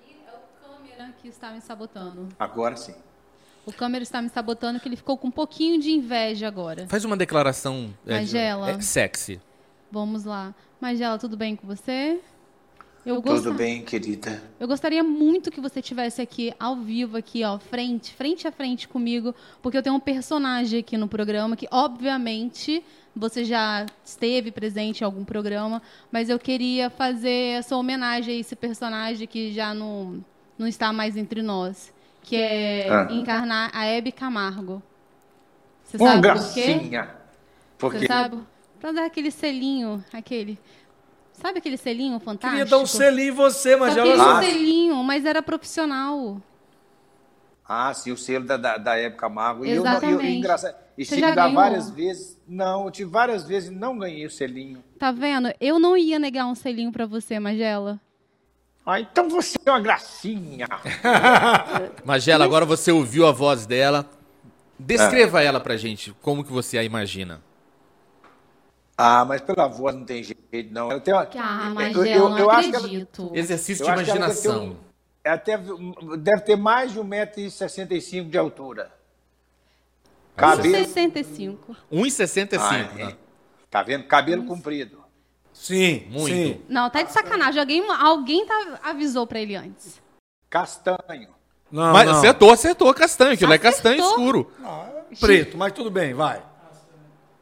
[0.08, 2.30] É o câmera que está me sabotando.
[2.40, 2.96] Agora sim.
[3.68, 6.88] O câmera está me sabotando que ele ficou com um pouquinho de inveja agora.
[6.88, 8.72] Faz uma declaração é, de- Magela.
[8.72, 9.42] é, sexy.
[9.92, 10.56] Vamos lá.
[10.80, 12.20] Magela, tudo bem com você?
[13.06, 14.44] Eu Tudo bem, querida.
[14.60, 18.86] Eu gostaria muito que você tivesse aqui ao vivo aqui, ó, frente, frente a frente
[18.88, 22.84] comigo, porque eu tenho um personagem aqui no programa que obviamente
[23.16, 28.56] você já esteve presente em algum programa, mas eu queria fazer essa homenagem a esse
[28.58, 30.24] personagem que já não
[30.58, 31.94] não está mais entre nós,
[32.28, 33.08] que é Ah.
[33.10, 34.84] encarnar a Hebe Camargo.
[35.86, 36.64] Você Uma sabe por quê?
[36.74, 37.10] gracinha.
[37.78, 38.38] Porque Você sabe?
[38.82, 40.60] Pra dar aquele selinho, aquele.
[41.32, 42.50] Sabe aquele selinho fantástico?
[42.58, 44.42] Queria dar um selinho em você, mas Só já esse Ah.
[44.42, 46.42] selinho, mas era profissional.
[47.66, 49.66] Ah, sim, o selo da, da, da época Mago.
[49.66, 50.26] E eu, não- Exatamente.
[50.26, 50.76] eu, engraçado.
[50.98, 51.62] E Você tive já que dar ganhou?
[51.62, 52.38] várias vezes.
[52.48, 54.84] Não, eu tive várias vezes e não ganhei o selinho.
[55.00, 55.50] Tá vendo?
[55.62, 58.00] Eu não ia negar um selinho pra você, Magela.
[58.90, 60.66] Ah, então você é uma gracinha.
[62.06, 64.10] Magela, agora você ouviu a voz dela.
[64.80, 67.42] Descreva ela pra gente, como que você a imagina.
[68.98, 70.90] Ah, mas pela voz não tem jeito, não.
[70.90, 73.32] Ela tem uma, Ah, eu- Magela, eu- não eu acho que ela- acredito.
[73.34, 74.66] Exercício Eu de que ela deve ter imaginação.
[74.72, 74.78] um-
[75.22, 78.90] Ela deve, deve ter mais de 1,65m de altura.
[80.38, 80.74] Cabelo.
[80.74, 81.76] 65.
[81.92, 82.64] 1,65.
[82.96, 83.06] Ah, é.
[83.08, 83.18] né?
[83.70, 84.06] Tá vendo?
[84.06, 85.04] Cabelo comprido.
[85.60, 86.28] Sim, Muito.
[86.28, 86.62] sim.
[86.70, 87.60] Não, tá de sacanagem.
[87.60, 90.02] Alguém, alguém tá, avisou pra ele antes.
[90.50, 91.30] Castanho.
[91.70, 92.14] Não, Mas não.
[92.18, 93.34] acertou, acertou, castanho.
[93.34, 94.18] Aquilo é castanho Acertou.
[94.18, 94.52] escuro.
[95.20, 96.42] Preto, mas tudo bem, vai.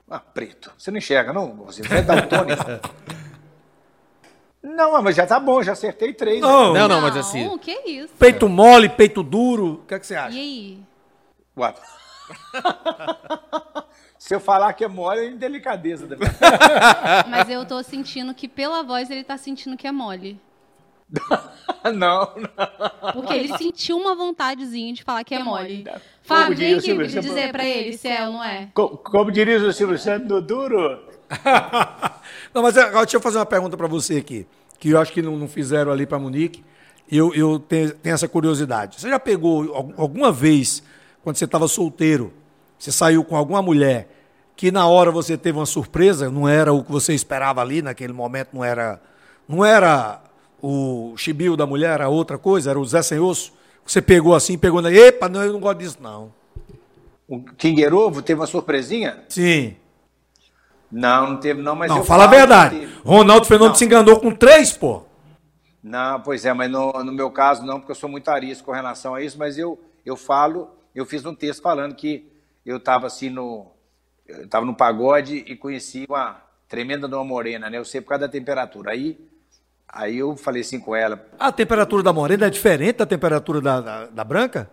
[0.09, 0.71] Ah, preto.
[0.77, 1.53] Você não enxerga, não?
[1.65, 2.63] Você é daltônico.
[4.63, 6.41] não, mas já tá bom, já acertei três.
[6.41, 6.47] né?
[6.47, 7.55] Não, Não, não, mas assim.
[7.59, 8.13] que isso?
[8.17, 9.81] Peito mole, peito duro.
[9.83, 10.37] O que, é que você E acha?
[10.37, 10.79] aí?
[11.57, 11.75] Ué.
[14.27, 16.07] Se eu falar que é mole, é indelicadeza.
[16.07, 16.31] da minha-
[17.29, 20.39] Mas eu tô sentindo que pela voz ele tá sentindo que é mole.
[21.93, 23.13] não, não.
[23.13, 25.83] Porque ele sentiu uma vontadezinha de falar que é mole.
[25.83, 27.11] Como Fábio, vem aqui Santos.
[27.23, 28.67] dizer pra ele se é ou não é.
[28.73, 31.03] Co- Como diria o Silvio Santos, no duro.
[32.51, 34.47] Não, mas agora deixa eu fazer uma pergunta pra você aqui,
[34.79, 36.63] que eu acho que não, não fizeram ali pra Monique.
[37.11, 38.99] Eu, eu tenho, tenho essa curiosidade.
[38.99, 40.81] Você já pegou al- alguma vez,
[41.23, 42.33] quando você estava solteiro,
[42.79, 44.07] você saiu com alguma mulher
[44.55, 48.13] que na hora você teve uma surpresa, não era o que você esperava ali naquele
[48.13, 49.01] momento, não era,
[49.47, 50.21] não era
[50.61, 53.53] o chibio da mulher, era outra coisa, era o Zé Sem Osso.
[53.85, 54.91] Você pegou assim, pegou na.
[54.91, 56.33] Epa, não, eu não gosto disso, não.
[57.27, 59.23] O Kinder Ovo teve uma surpresinha?
[59.29, 59.75] Sim.
[60.91, 62.87] Não, não teve não, mas Não, eu fala a verdade.
[63.03, 63.75] Ronaldo Fenômeno Não.
[63.75, 65.03] se enganou com três, pô.
[65.83, 68.71] Não, pois é, mas no, no meu caso não, porque eu sou muito arisco com
[68.71, 72.27] relação a isso, mas eu, eu falo, eu fiz um texto falando que
[72.65, 73.67] eu estava assim no.
[74.27, 77.77] Eu estava no pagode e conheci uma tremenda dona morena, né?
[77.77, 78.91] Eu sei por causa da temperatura.
[78.91, 79.17] Aí,
[79.87, 83.81] aí eu falei assim com ela, A temperatura da morena é diferente da temperatura da,
[83.81, 84.69] da, da branca?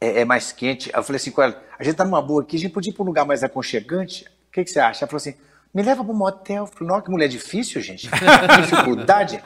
[0.00, 0.90] é, é mais quente.
[0.94, 2.94] Eu falei assim com ela, a gente tá numa boa aqui, a gente podia ir
[2.94, 4.24] para um lugar mais aconchegante?
[4.48, 5.04] O que, que você acha?
[5.04, 5.34] Ela falou assim,
[5.74, 6.64] me leva para um motel.
[6.64, 8.08] Eu falei, nossa, que mulher difícil, gente.
[8.10, 9.42] Que dificuldade.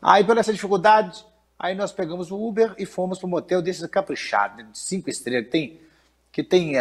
[0.00, 1.24] Aí, pela essa dificuldade,
[1.58, 5.44] aí nós pegamos o Uber e fomos para um motel desses caprichados, de cinco estrelas,
[5.44, 5.80] que tem,
[6.32, 6.72] que tem,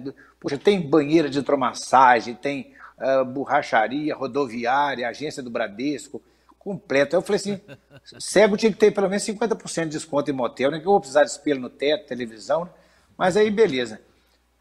[0.00, 6.22] do- poxa, tem banheira de hidromassagem, tem eh, borracharia, rodoviária, agência do Bradesco,
[6.58, 7.16] completo.
[7.16, 7.58] Aí eu falei assim,
[8.20, 10.80] cego tinha que ter pelo menos 50% de desconto em motel, né?
[10.80, 12.70] Que eu vou precisar de espelho no teto, televisão, né?
[13.16, 14.02] Mas aí, beleza.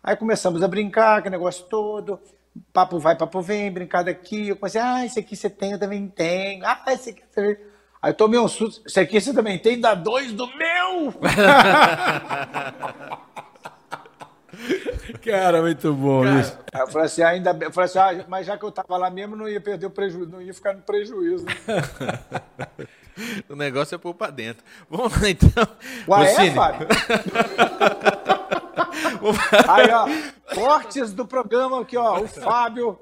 [0.01, 2.17] Aí começamos a brincar, aquele negócio todo.
[2.71, 4.47] Papo vai, papo vem, brincar daqui.
[4.47, 6.65] Eu comecei, ah, esse aqui você tem, eu também tenho.
[6.65, 7.65] Ah, esse aqui você tem.
[8.01, 8.88] Aí eu tomei um susto.
[8.88, 11.13] Esse aqui você também tem, dá dois do meu!
[15.24, 16.57] Cara, muito bom isso.
[16.74, 17.68] Aí eu falei assim, ainda bem.
[17.68, 19.89] Eu falei assim, ah, mas já que eu tava lá mesmo, não ia perder o
[19.91, 21.45] prejuízo, não ia ficar no prejuízo.
[21.45, 21.53] Né?
[23.47, 24.64] O negócio é pôr pra dentro.
[24.89, 25.68] Vamos lá, então.
[26.07, 26.88] Ué, é, Fábio?
[29.68, 30.07] Aí, ó,
[30.55, 32.20] cortes do programa aqui, ó.
[32.22, 32.99] O Fábio.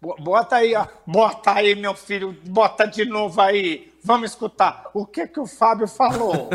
[0.00, 0.86] Bo- Bota aí, ó.
[1.06, 2.36] Bota aí, meu filho.
[2.46, 3.92] Bota de novo aí.
[4.06, 4.90] Vamos escutar.
[4.92, 6.50] O que que o Fábio falou?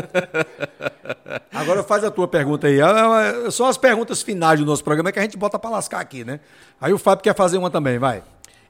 [1.52, 2.78] Agora faz a tua pergunta aí.
[2.80, 5.98] É, é, São as perguntas finais do nosso programa que a gente bota pra lascar
[5.98, 6.38] aqui, né?
[6.80, 8.22] Aí o Fábio quer fazer uma também, vai.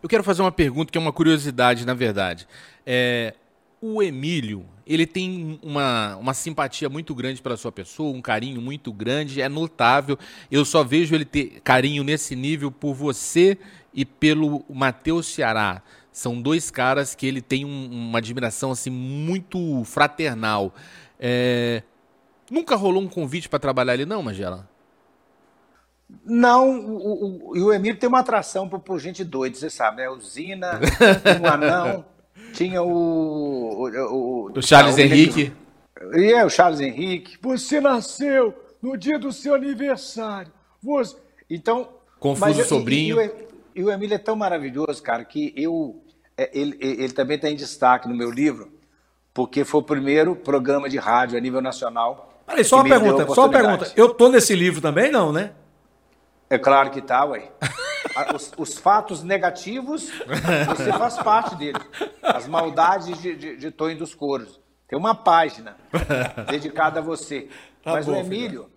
[0.02, 2.48] Eu quero fazer uma pergunta que é uma curiosidade, na verdade.
[2.86, 3.34] É,
[3.82, 8.94] o Emílio, ele tem uma, uma simpatia muito grande pela sua pessoa, um carinho muito
[8.94, 10.18] grande, é notável.
[10.50, 13.58] Eu só vejo ele ter carinho nesse nível por você
[13.92, 15.82] e pelo Matheus Ceará.
[16.12, 20.74] São dois caras que ele tem um- uma admiração assim muito fraternal.
[21.18, 21.82] É,
[22.50, 24.68] nunca rolou um convite para trabalhar ali, não, Magela?
[26.24, 29.70] Não, o, o, o- e o Emílio tem uma atração por, por gente doida, você
[29.70, 30.08] sabe, né?
[30.32, 30.58] Tinha
[31.40, 32.04] o Anão,
[32.52, 33.88] tinha o.
[33.88, 35.52] O, o, Charles ah, Henrique.
[36.14, 37.38] E é, o Charles Henrique.
[37.40, 40.50] Você nasceu no dia do seu aniversário.
[40.82, 41.16] Você...
[41.48, 41.88] Então.
[42.18, 43.20] Confuso mas e- sobrinho.
[43.20, 46.02] E, o, e o Emílio é tão maravilhoso, cara, que eu.
[46.36, 48.72] é, Ele, ele também está em destaque no meu livro,
[49.32, 52.42] porque foi o primeiro programa de rádio a nível nacional.
[52.46, 53.92] Peraí, só uma pergunta, só uma pergunta.
[53.96, 55.52] Eu tô nesse livro também, não, né?
[56.48, 57.50] É claro que tá, ué.
[58.34, 60.10] Os, os fatos negativos,
[60.76, 61.78] você faz parte dele.
[62.20, 64.60] As maldades de, de, de Tonho dos Coros.
[64.88, 65.76] Tem uma página
[66.50, 67.48] dedicada a você.
[67.84, 68.68] Tá Mas bom, o Emílio,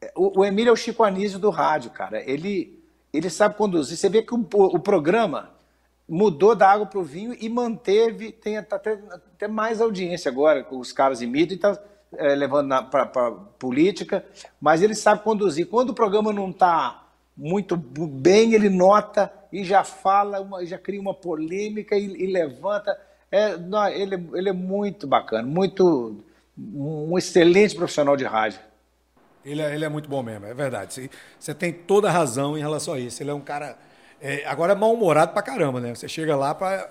[0.00, 2.20] é, o, o Emílio é o Chico Anísio do rádio, cara.
[2.28, 2.83] Ele,
[3.16, 3.96] ele sabe conduzir.
[3.96, 5.50] Você vê que o, o programa
[6.08, 10.92] mudou da água para o vinho e manteve, tem até, até mais audiência agora, os
[10.92, 11.78] caras imitam e está
[12.36, 14.24] levando para política,
[14.60, 15.66] mas ele sabe conduzir.
[15.68, 17.02] Quando o programa não está
[17.36, 22.96] muito bem, ele nota e já fala, uma- já cria uma polêmica e, e levanta.
[23.30, 26.22] É, não, ele, é- ele é muito bacana, muito
[26.56, 28.60] um excelente profissional de rádio.
[29.44, 31.10] Ele é, ele é muito bom mesmo, é verdade.
[31.38, 33.22] Você- tem toda a razão em relação a isso.
[33.22, 33.76] Ele é um cara.
[34.20, 35.94] é, agora é mal-humorado pra caramba, né?
[35.94, 36.90] Você chega lá pra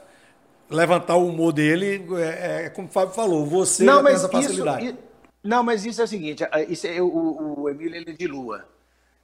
[0.70, 4.86] levantar o humor dele, é, é como o Fábio falou, você já tem essa facilidade.
[4.88, 4.98] Isso,
[5.44, 8.66] não, mas isso é o seguinte, isso é- o, o Emílio ele é de lua.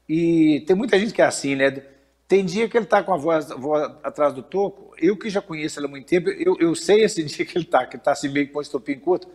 [0.08, 1.84] E tem muita gente que é assim, né?
[2.28, 4.94] Tem dia que ele tá com a voz, voz atrás do toco.
[4.98, 7.66] Eu que já conheço ele há muito tempo, eu, eu sei esse dia que ele
[7.66, 9.28] tá, que tá assim meio que com o estopim curto.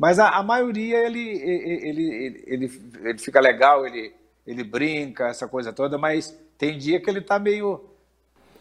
[0.00, 4.14] Mas a, a maioria ele, ele, ele, ele, ele fica legal, ele,
[4.46, 7.84] ele brinca, essa coisa toda, mas tem dia que ele tá meio.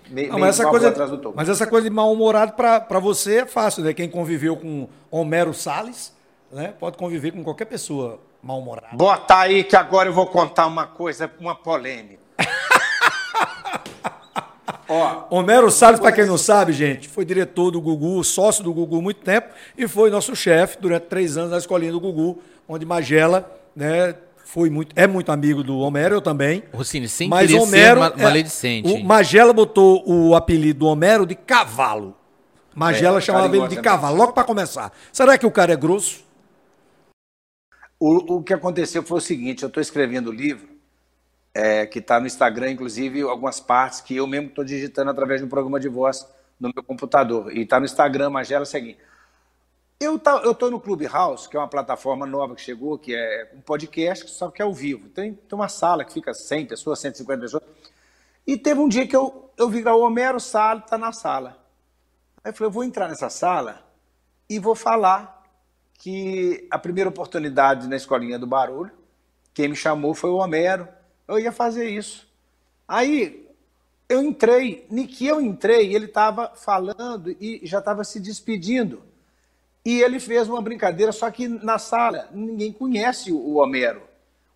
[0.09, 0.93] meio, Não, mas, essa coisa,
[1.33, 3.93] mas essa coisa de mal-humorado pra pra você é fácil, né?
[3.93, 6.13] Quem conviveu com Homero Salles,
[6.51, 6.73] né?
[6.77, 8.97] Pode conviver com qualquer pessoa mal-humorada.
[8.97, 12.19] Bota aí que agora eu vou contar uma coisa, uma polêmica.
[14.89, 18.97] Ó, Homero Salles, para quem não sabe, gente, foi diretor do Gugu, sócio do Gugu
[18.97, 22.85] há muito tempo e foi nosso chefe durante três anos na escolinha do Gugu, onde
[22.87, 26.63] Magela, né, foi muito, é muito amigo do Homero, eu também.
[26.73, 28.91] Rossini, sem Mas Homero, ser é, maledicente.
[28.91, 32.15] o Magela botou o apelido do Homero de cavalo.
[32.73, 33.83] Magela É, chamava ele de carinhosamente.
[33.83, 34.91] cavalo, logo para começar.
[35.13, 36.27] Será que o cara é grosso?
[37.99, 40.68] o, o que aconteceu foi o seguinte: eu estou escrevendo o livro,
[41.53, 45.47] é, que está no Instagram, inclusive algumas partes que eu mesmo estou digitando através um
[45.47, 46.27] programa de voz
[46.59, 47.55] no meu computador.
[47.55, 48.99] E está no Instagram, Magela, seguinte.
[49.99, 53.61] Eu tá, estou no Clubhouse, que é uma plataforma nova que chegou, que é um
[53.61, 55.09] podcast, só que é ao vivo.
[55.09, 57.63] Tem, tem uma sala que fica 100 pessoas, 150 pessoas.
[58.47, 61.57] E teve um dia que eu, eu vi lá, o Homero Salles está na sala.
[62.43, 63.83] Aí eu falei, eu vou entrar nessa sala
[64.49, 65.43] e vou falar
[65.95, 68.91] que a primeira oportunidade na escolinha do barulho,
[69.53, 70.87] quem me chamou foi o Homero.
[71.30, 72.27] Eu ia fazer isso.
[72.88, 73.47] Aí
[74.09, 79.03] eu entrei, nem que eu entrei, ele estava falando e já estava se despedindo.
[79.86, 84.01] E ele fez uma brincadeira, só que na sala ninguém conhece o Homero,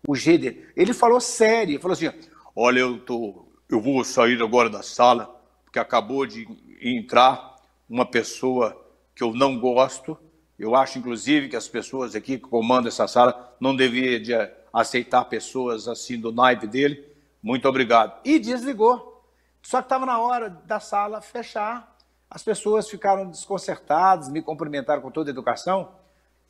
[0.06, 0.66] o G dele.
[0.76, 2.10] Ele falou sério, falou assim:
[2.56, 5.32] Olha, eu, tô, eu vou sair agora da sala,
[5.64, 6.44] porque acabou de
[6.82, 7.54] entrar
[7.88, 8.76] uma pessoa
[9.14, 10.18] que eu não gosto.
[10.58, 14.34] Eu acho, inclusive, que as pessoas aqui que comandam essa sala não deveriam de
[14.74, 17.08] aceitar pessoas assim do naipe dele.
[17.40, 18.20] Muito obrigado.
[18.24, 19.22] E desligou.
[19.62, 21.96] Só que estava na hora da sala fechar.
[22.28, 25.92] As pessoas ficaram desconcertadas, me cumprimentaram com toda a educação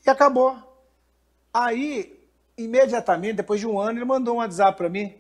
[0.07, 0.57] e acabou.
[1.53, 2.19] Aí,
[2.57, 5.15] imediatamente, depois de um ano, ele mandou um WhatsApp para mim.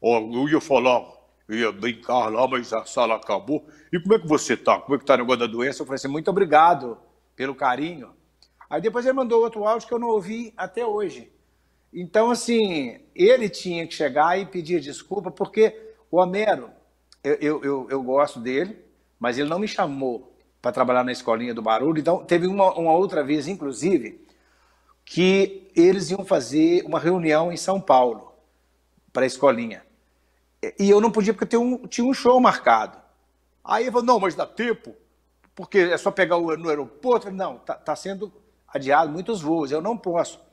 [0.00, 1.04] Eu ia falar,
[1.48, 3.66] ia brincar lá, mas a sala acabou.
[3.92, 4.78] E como é que você tá?
[4.78, 5.82] Como é que tá o negócio da doença?
[5.82, 6.96] Eu falei assim, muito obrigado
[7.34, 8.14] pelo carinho.
[8.70, 11.32] Aí depois ele mandou outro áudio que eu não ouvi até hoje.
[11.92, 16.70] Então, assim, ele tinha que chegar e pedir desculpa, porque o Homero,
[17.22, 18.78] eu, eu, eu, gosto dele,
[19.18, 21.98] mas ele não me chamou para trabalhar na escolinha do barulho.
[21.98, 24.24] Então, teve uma, uma outra vez, inclusive,
[25.04, 28.32] que eles iam fazer uma reunião em São Paulo
[29.12, 29.82] para a escolinha.
[30.78, 32.98] E eu não podia porque tinha um, tinha um show marcado.
[33.64, 34.94] Aí ele falou, não, mas dá tempo,
[35.54, 37.30] porque é só pegar o, no aeroporto.
[37.30, 38.32] Não, está tá sendo
[38.68, 40.45] adiado muitos voos, eu não posso.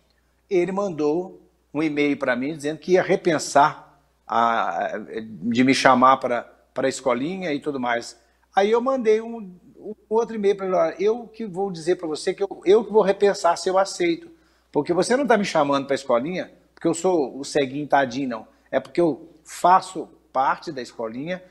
[0.54, 1.42] Ele mandou
[1.74, 7.54] um e-mail para mim dizendo que ia repensar a, de me chamar para a escolinha
[7.54, 8.20] e tudo mais.
[8.56, 12.34] Aí eu mandei um, um outro e-mail para ele, eu que vou dizer para você
[12.34, 14.30] que eu, eu que vou repensar se eu aceito.
[14.72, 16.52] Porque você não está me chamando para a escolinha
[16.84, 18.48] porque eu sou o ceguinho tadinho, não.
[18.70, 21.42] É porque eu faço parte da escolinha,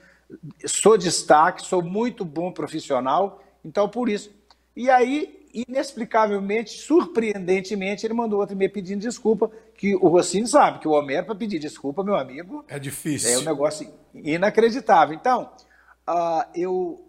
[0.66, 4.30] sou destaque, sou muito bom profissional, então por isso.
[4.76, 10.88] E aí, inexplicavelmente, surpreendentemente, ele mandou outro e-mail pedindo desculpa, que o Rossini sabe que
[10.88, 12.64] o Homero, para pedir desculpa, meu amigo...
[12.68, 13.30] É difícil.
[13.30, 15.14] É um negócio inacreditável.
[15.14, 15.50] Então,
[16.08, 17.04] uh, eu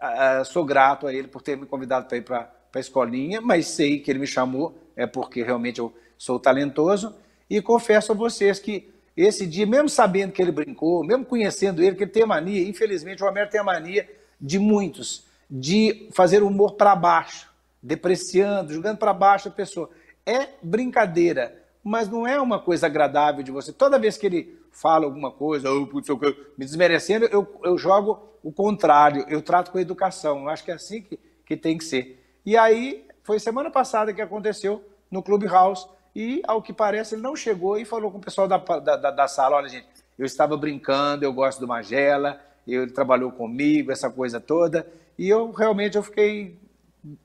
[0.00, 3.66] uh, sou grato a ele por ter me convidado para ir para a escolinha, mas
[3.66, 7.14] sei que ele me chamou, é porque realmente eu sou talentoso,
[7.48, 11.96] e confesso a vocês que esse dia, mesmo sabendo que ele brincou, mesmo conhecendo ele,
[11.96, 14.08] que ele tem a mania, infelizmente o Homero tem a mania
[14.40, 17.48] de muitos, de fazer humor para baixo,
[17.82, 19.90] depreciando, jogando para baixo a pessoa.
[20.26, 23.72] É brincadeira, mas não é uma coisa agradável de você.
[23.72, 26.08] Toda vez que ele fala alguma coisa, oh, putz,
[26.56, 30.42] me desmerecendo, eu, eu jogo o contrário, eu trato com educação.
[30.42, 32.22] Eu acho que é assim que, que tem que ser.
[32.44, 37.36] E aí, foi semana passada que aconteceu no Clubhouse, e, ao que parece, ele não
[37.36, 39.86] chegou e falou com o pessoal da, da, da sala: olha, gente,
[40.18, 44.86] eu estava brincando, eu gosto do Magela, ele trabalhou comigo, essa coisa toda.
[45.16, 46.58] E eu realmente eu fiquei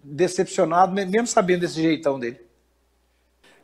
[0.03, 2.39] decepcionado, mesmo sabendo desse jeitão dele.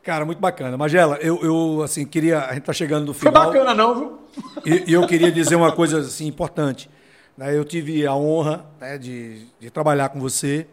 [0.02, 0.76] Cara, muito bacana.
[0.76, 2.40] Magela, eu, eu assim, queria.
[2.46, 3.32] A gente tá chegando no final.
[3.34, 4.18] Foi bacana, não, viu?
[4.64, 6.88] E, e eu queria dizer uma coisa assim, importante.
[7.36, 7.56] Né?
[7.56, 10.66] Eu tive a honra né, de, de trabalhar com você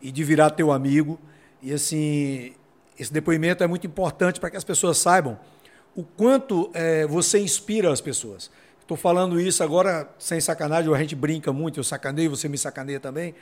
[0.00, 1.20] e de virar teu amigo.
[1.62, 2.54] E assim,
[2.98, 5.38] esse depoimento é muito importante para que as pessoas saibam
[5.94, 8.50] o quanto é, você inspira as pessoas.
[8.80, 13.00] Estou falando isso agora sem sacanagem, a gente brinca muito, eu sacaneio, você me sacaneia
[13.00, 13.34] também,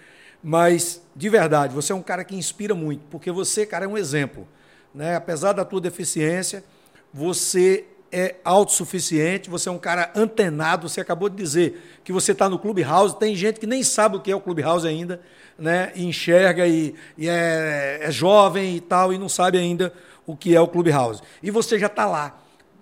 [0.43, 3.99] mas de verdade, você é um cara que inspira muito, porque você, cara, é um
[3.99, 4.49] exemplo.
[4.95, 5.15] Né?
[5.15, 6.65] Apesar da tua deficiência,
[7.13, 12.49] você é autossuficiente, você é um cara antenado, você acabou de dizer que você está
[12.49, 15.21] no Clubhouse, tem gente que nem sabe o que é o Clubhouse ainda,
[15.59, 19.93] né, e enxerga e, e é, é, jovem e tal, e não sabe ainda
[20.27, 21.23] o que é o Clubhouse.
[21.43, 22.39] E você já está lá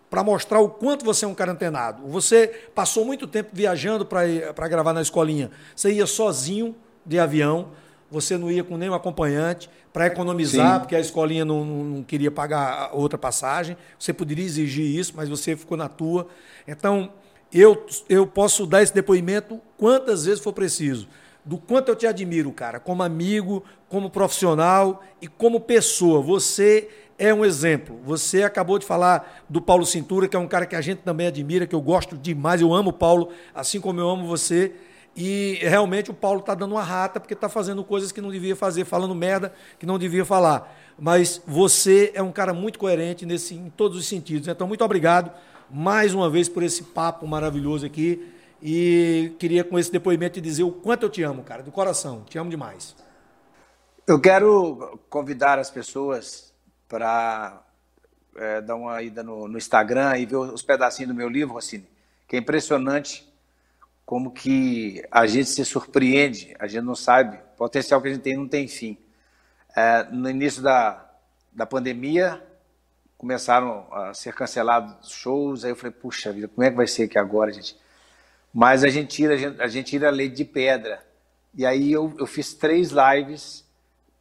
[0.09, 2.03] para mostrar o quanto você é um cara antenado.
[2.09, 5.53] Você passou muito tempo viajando para gravar na escolinha.
[5.77, 6.75] Você ia sozinho
[7.05, 7.69] de avião,
[8.11, 10.81] você não ia com nenhum acompanhante para economizar, Sim.
[10.81, 13.77] porque a escolinha não, não, queria pagar outra passagem.
[13.99, 16.27] Você poderia exigir isso, mas você ficou na tua.
[16.67, 17.13] Então,
[17.53, 21.09] eu, eu posso dar esse depoimento quantas vezes for preciso
[21.45, 26.21] do quanto eu te admiro, cara, como amigo, como profissional e como pessoa.
[26.21, 26.89] Você
[27.19, 27.99] é um exemplo.
[28.05, 31.27] Você acabou de falar do Paulo Cintura, que é um cara que a gente também
[31.27, 32.61] admira, que eu gosto demais.
[32.61, 34.73] Eu amo o Paulo, assim como eu amo você.
[35.23, 38.57] E realmente o Paulo está dando uma rata porque está fazendo coisas que não devia
[38.57, 40.75] fazer, falando merda que não devia falar.
[40.99, 44.49] Mas você é um cara muito coerente nesse, em todos os sentidos.
[44.49, 45.31] Então, muito obrigado
[45.69, 48.33] mais uma vez por esse papo maravilhoso aqui.
[48.63, 52.25] E queria com esse depoimento te dizer o quanto eu te amo, cara, do coração.
[52.25, 52.97] Te amo demais.
[54.07, 56.51] Eu quero convidar as pessoas
[56.89, 57.63] para
[58.37, 61.87] é, dar uma ida no, no, Instagram e ver os pedacinhos do meu livro, Rossini,
[62.27, 63.30] que é impressionante
[64.05, 68.23] como que a gente se surpreende, a gente não sabe, o potencial que a gente
[68.23, 68.99] tem não tem fim.
[69.77, 71.09] É, no início da,
[71.53, 72.43] da pandemia,
[73.17, 77.05] começaram a ser cancelados shows, aí eu falei, puxa vida, como é que vai ser
[77.05, 77.77] aqui agora, gente?
[78.53, 81.05] Mas a gente tira a gente, a, gente tira a lei de pedra.
[81.55, 83.65] E aí eu, eu fiz três lives,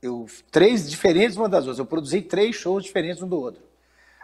[0.02, 1.80] eu, três diferentes uma das outras.
[1.80, 3.64] Eu produzi três shows diferentes um do outro.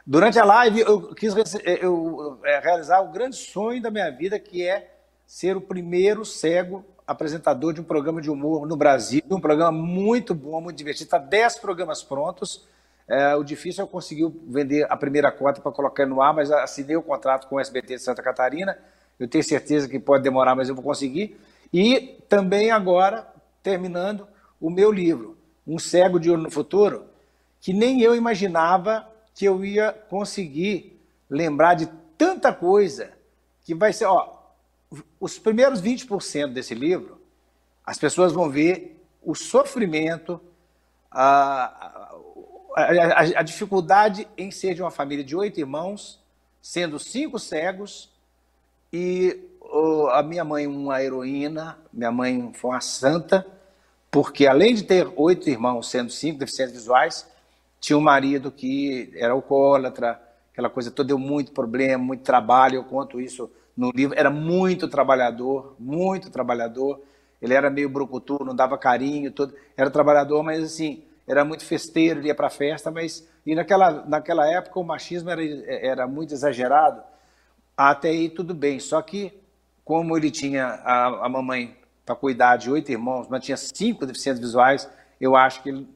[0.05, 4.37] Durante a live, eu quis eu, eu, é, realizar o grande sonho da minha vida,
[4.37, 4.94] que é
[5.25, 9.21] ser o primeiro cego apresentador de um programa de humor no Brasil.
[9.29, 11.05] Um programa muito bom, muito divertido.
[11.05, 12.65] Está dez programas prontos.
[13.07, 16.95] É, o difícil é conseguir vender a primeira cota para colocar no ar, mas assinei
[16.95, 18.77] o contrato com o SBT de Santa Catarina
[19.19, 21.39] eu tenho certeza que pode demorar, mas eu vou conseguir.
[21.71, 23.27] E também agora,
[23.63, 24.27] terminando,
[24.59, 27.05] o meu livro, Um Cego de Olho no Futuro,
[27.61, 31.87] que nem eu imaginava que eu ia conseguir lembrar de
[32.17, 33.11] tanta coisa
[33.63, 34.34] que vai ser, ó,
[35.19, 37.19] os primeiros 20% desse livro,
[37.85, 40.39] as pessoas vão ver o sofrimento,
[41.09, 42.13] a,
[42.75, 46.19] a, a, a dificuldade em ser de uma família de oito irmãos,
[46.61, 48.11] sendo cinco cegos,
[48.91, 53.45] e oh, a minha mãe, uma heroína, minha mãe foi uma santa,
[54.09, 57.27] porque além de ter oito irmãos, sendo cinco deficientes visuais,
[57.79, 60.19] tinha um marido que era alcoólatra,
[60.51, 64.17] aquela coisa toda, deu muito problema, muito trabalho, eu conto isso no livro.
[64.17, 67.01] Era muito trabalhador, muito trabalhador.
[67.41, 69.53] Ele era meio brucutu, não dava carinho, todo.
[69.75, 74.49] era trabalhador, mas assim, era muito festeiro, ele ia para festa, mas e naquela, naquela
[74.49, 77.01] época o machismo era, era muito exagerado.
[77.77, 79.33] Até aí tudo bem, só que
[79.83, 84.39] como ele tinha a, a mamãe para cuidar de oito irmãos, mas tinha cinco deficientes
[84.39, 84.89] visuais,
[85.19, 85.87] eu acho que ele,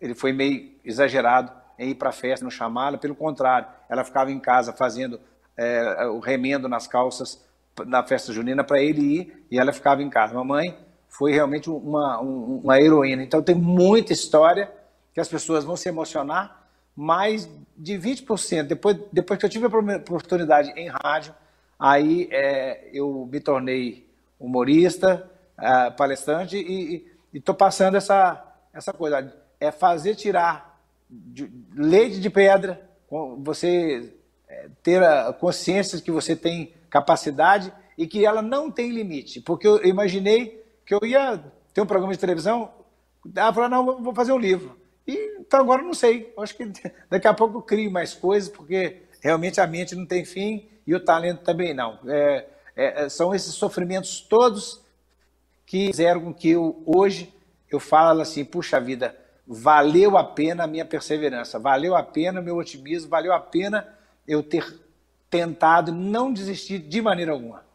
[0.00, 4.32] ele foi meio exagerado em ir para a festa, não chamá-la, pelo contrário, ela ficava
[4.32, 5.20] em casa fazendo
[5.58, 7.44] é, o remendo nas calças
[7.84, 10.34] na festa junina para ele ir e ela ficava em casa.
[10.34, 10.78] Mamãe
[11.08, 13.22] foi realmente uma, uma heroína.
[13.22, 14.70] Então tem muita história
[15.12, 18.64] que as pessoas vão se emocionar, mais de 20%.
[18.64, 21.34] Depois, depois que eu tive a oportunidade em rádio,
[21.78, 24.08] aí é, eu me tornei
[24.38, 25.28] humorista,
[25.58, 29.34] é, palestrante e estou passando essa, essa coisa.
[29.60, 30.78] É fazer tirar
[31.10, 32.88] de, leite de pedra,
[33.38, 34.17] você é,
[34.82, 39.40] ter a consciência de que você tem capacidade e que ela não tem limite.
[39.40, 41.42] Porque eu imaginei que eu ia
[41.74, 42.72] ter um programa de televisão,
[43.36, 44.76] ah, falar, não, vou fazer um livro.
[45.06, 46.32] E, então agora não sei.
[46.38, 46.70] Acho que
[47.10, 50.94] daqui a pouco eu crio mais coisas, porque realmente a mente não tem fim e
[50.94, 51.98] o talento também não.
[52.06, 52.46] É,
[52.76, 54.80] é, é são esses sofrimentos todos
[55.66, 57.34] que fizeram com que eu, hoje
[57.70, 59.14] eu falo assim, puxa vida,
[59.46, 63.86] valeu a pena a minha perseverança, valeu a pena o meu otimismo, valeu a pena
[64.28, 64.64] eu ter
[65.30, 67.66] tentado não desistir de maneira alguma.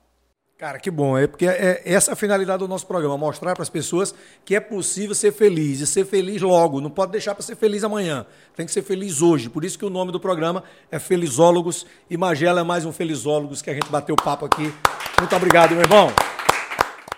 [0.57, 1.17] Cara, que bom.
[1.17, 4.15] É porque é essa é a finalidade do nosso programa, mostrar para as pessoas
[4.45, 6.79] que é possível ser feliz e ser feliz logo.
[6.79, 8.25] Não pode deixar para ser feliz amanhã.
[8.55, 9.49] Tem que ser feliz hoje.
[9.49, 13.61] Por isso que o nome do programa é Felizólogos e Magela é mais um Felizólogos
[13.61, 14.73] que a gente bateu papo aqui.
[15.19, 16.13] Muito obrigado, meu irmão.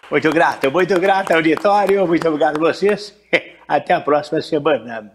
[0.09, 2.07] Muito grato, muito grato, auditório.
[2.07, 3.13] Muito obrigado a vocês.
[3.67, 5.11] Até a próxima semana.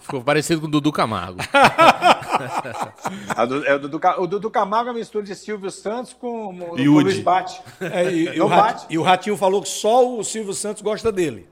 [0.00, 1.38] Ficou parecido com o Dudu Camargo.
[3.66, 7.00] é o, Dudu, o Dudu Camargo é uma mistura de Silvio Santos com o, o
[7.00, 7.60] Luiz Bate.
[7.80, 8.86] É, e, e, o Bate.
[8.90, 11.48] e o Ratinho falou que só o Silvio Santos gosta dele.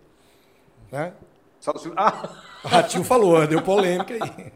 [0.90, 1.12] Né?
[1.60, 1.98] Só o Silvio...
[2.00, 2.28] Ah.
[2.64, 4.52] O Ratinho falou, deu polêmica aí.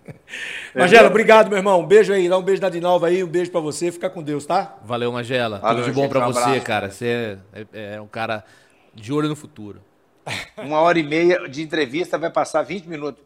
[0.73, 1.81] É Magela, obrigado, meu irmão.
[1.81, 4.23] Um beijo aí, dá um beijo da Dinalva aí, um beijo pra você, fica com
[4.23, 4.77] Deus, tá?
[4.85, 5.59] Valeu, Magela.
[5.59, 6.61] Valeu, Tudo de bom gente, pra um você, abraço.
[6.65, 6.91] cara.
[6.91, 8.45] Você é, é, é um cara
[8.95, 9.81] de olho no futuro.
[10.57, 13.23] Uma hora e meia de entrevista vai passar 20 minutos.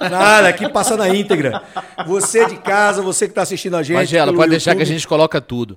[0.00, 1.62] Nada, aqui passa na íntegra.
[2.06, 3.96] Você de casa, você que está assistindo a gente.
[3.96, 4.50] Magela, pode YouTube.
[4.50, 5.76] deixar que a gente coloca tudo.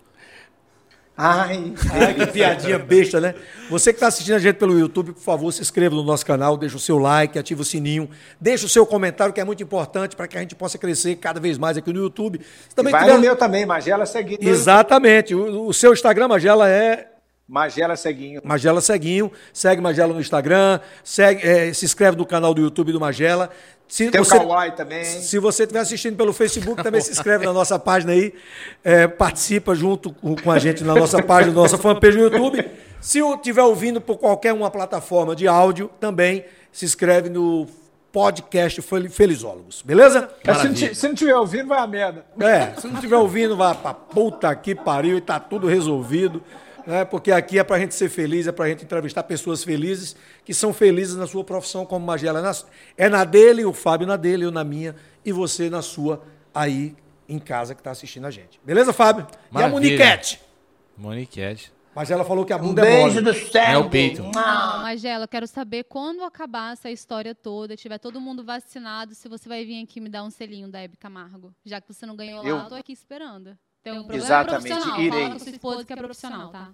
[1.17, 3.33] Ai, ai, que piadinha besta, né?
[3.69, 6.57] Você que está assistindo a gente pelo YouTube, por favor, se inscreva no nosso canal,
[6.57, 8.09] deixa o seu like, ativa o sininho,
[8.39, 11.39] deixa o seu comentário, que é muito importante para que a gente possa crescer cada
[11.39, 12.41] vez mais aqui no YouTube.
[12.75, 13.13] Também vai tiver...
[13.13, 14.43] no meu também, Magela Seguindo.
[14.43, 15.33] Exatamente.
[15.33, 17.14] O, o seu Instagram, Magela, é
[17.47, 18.41] Magela Ceguinho.
[18.43, 19.31] Magela Ceguinho.
[19.53, 20.79] Segue Magela no Instagram.
[21.03, 23.51] Segue, é, se inscreve no canal do YouTube do Magela.
[23.87, 25.03] Se Tem você, o Kawaii também.
[25.05, 28.33] Se você estiver assistindo pelo Facebook, também se inscreve na nossa página aí.
[28.83, 32.65] É, participa junto com a gente na nossa página, na nossa fanpage no YouTube.
[32.99, 37.67] Se estiver ouvindo por qualquer uma plataforma de áudio, também se inscreve no
[38.11, 40.29] podcast Felizólogos, beleza?
[40.43, 42.25] É, se, não, estiver ouvindo, vai a merda.
[42.39, 46.41] É, se não estiver ouvindo, vai pra puta que pariu e tá tudo resolvido
[46.85, 47.05] né?
[47.05, 50.15] porque aqui é para a gente ser feliz, é para a gente entrevistar pessoas felizes,
[50.43, 52.55] que são felizes na sua profissão, como Magela é na,
[52.97, 56.95] é na dele, o Fábio na dele, eu na minha, e você na sua aí
[57.27, 58.59] em casa que está assistindo a gente.
[58.63, 59.27] Beleza, Fábio?
[59.51, 59.59] Maravilha.
[59.59, 60.41] E a Moniquete?
[60.97, 61.75] Moniquete.
[61.95, 63.63] Mas ela falou que a bunda um é beijo do céu.
[63.63, 64.21] É o peito.
[64.21, 69.47] Magela, eu quero saber quando acabar essa história toda, tiver todo mundo vacinado, se você
[69.47, 71.55] vai vir aqui me dar um selinho da Hebe Camargo.
[71.63, 73.57] Já que você não ganhou lá, eu tô aqui esperando.
[73.85, 74.99] Tem um problema Exatamente, profissional.
[74.99, 75.21] irei.
[75.21, 76.69] Fala com sua esposa que é profissional, tá?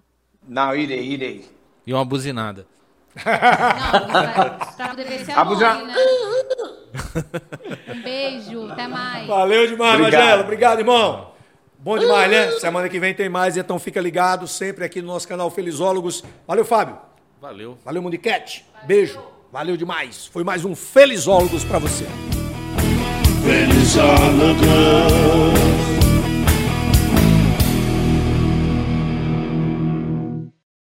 [0.48, 1.44] Não, irei, irei.
[1.86, 2.66] E uma buzinada.
[3.14, 5.74] Não, pra, pra poder ver se é buzina...
[5.84, 5.94] né?
[7.94, 9.26] Um beijo, até mais.
[9.26, 10.22] Valeu demais, Obrigado.
[10.22, 10.42] Magela.
[10.42, 11.32] Obrigado, irmão.
[11.78, 12.50] Bom demais, né?
[12.52, 16.24] Semana que vem tem mais, então fica ligado sempre aqui no nosso canal Felizólogos.
[16.46, 16.96] Valeu, Fábio.
[17.38, 17.76] Valeu.
[17.84, 18.64] Valeu, Muniquete.
[18.84, 19.22] Beijo.
[19.52, 20.28] Valeu demais.
[20.28, 22.06] Foi mais um Felizólogos para você.
[23.44, 25.71] Felizólogos.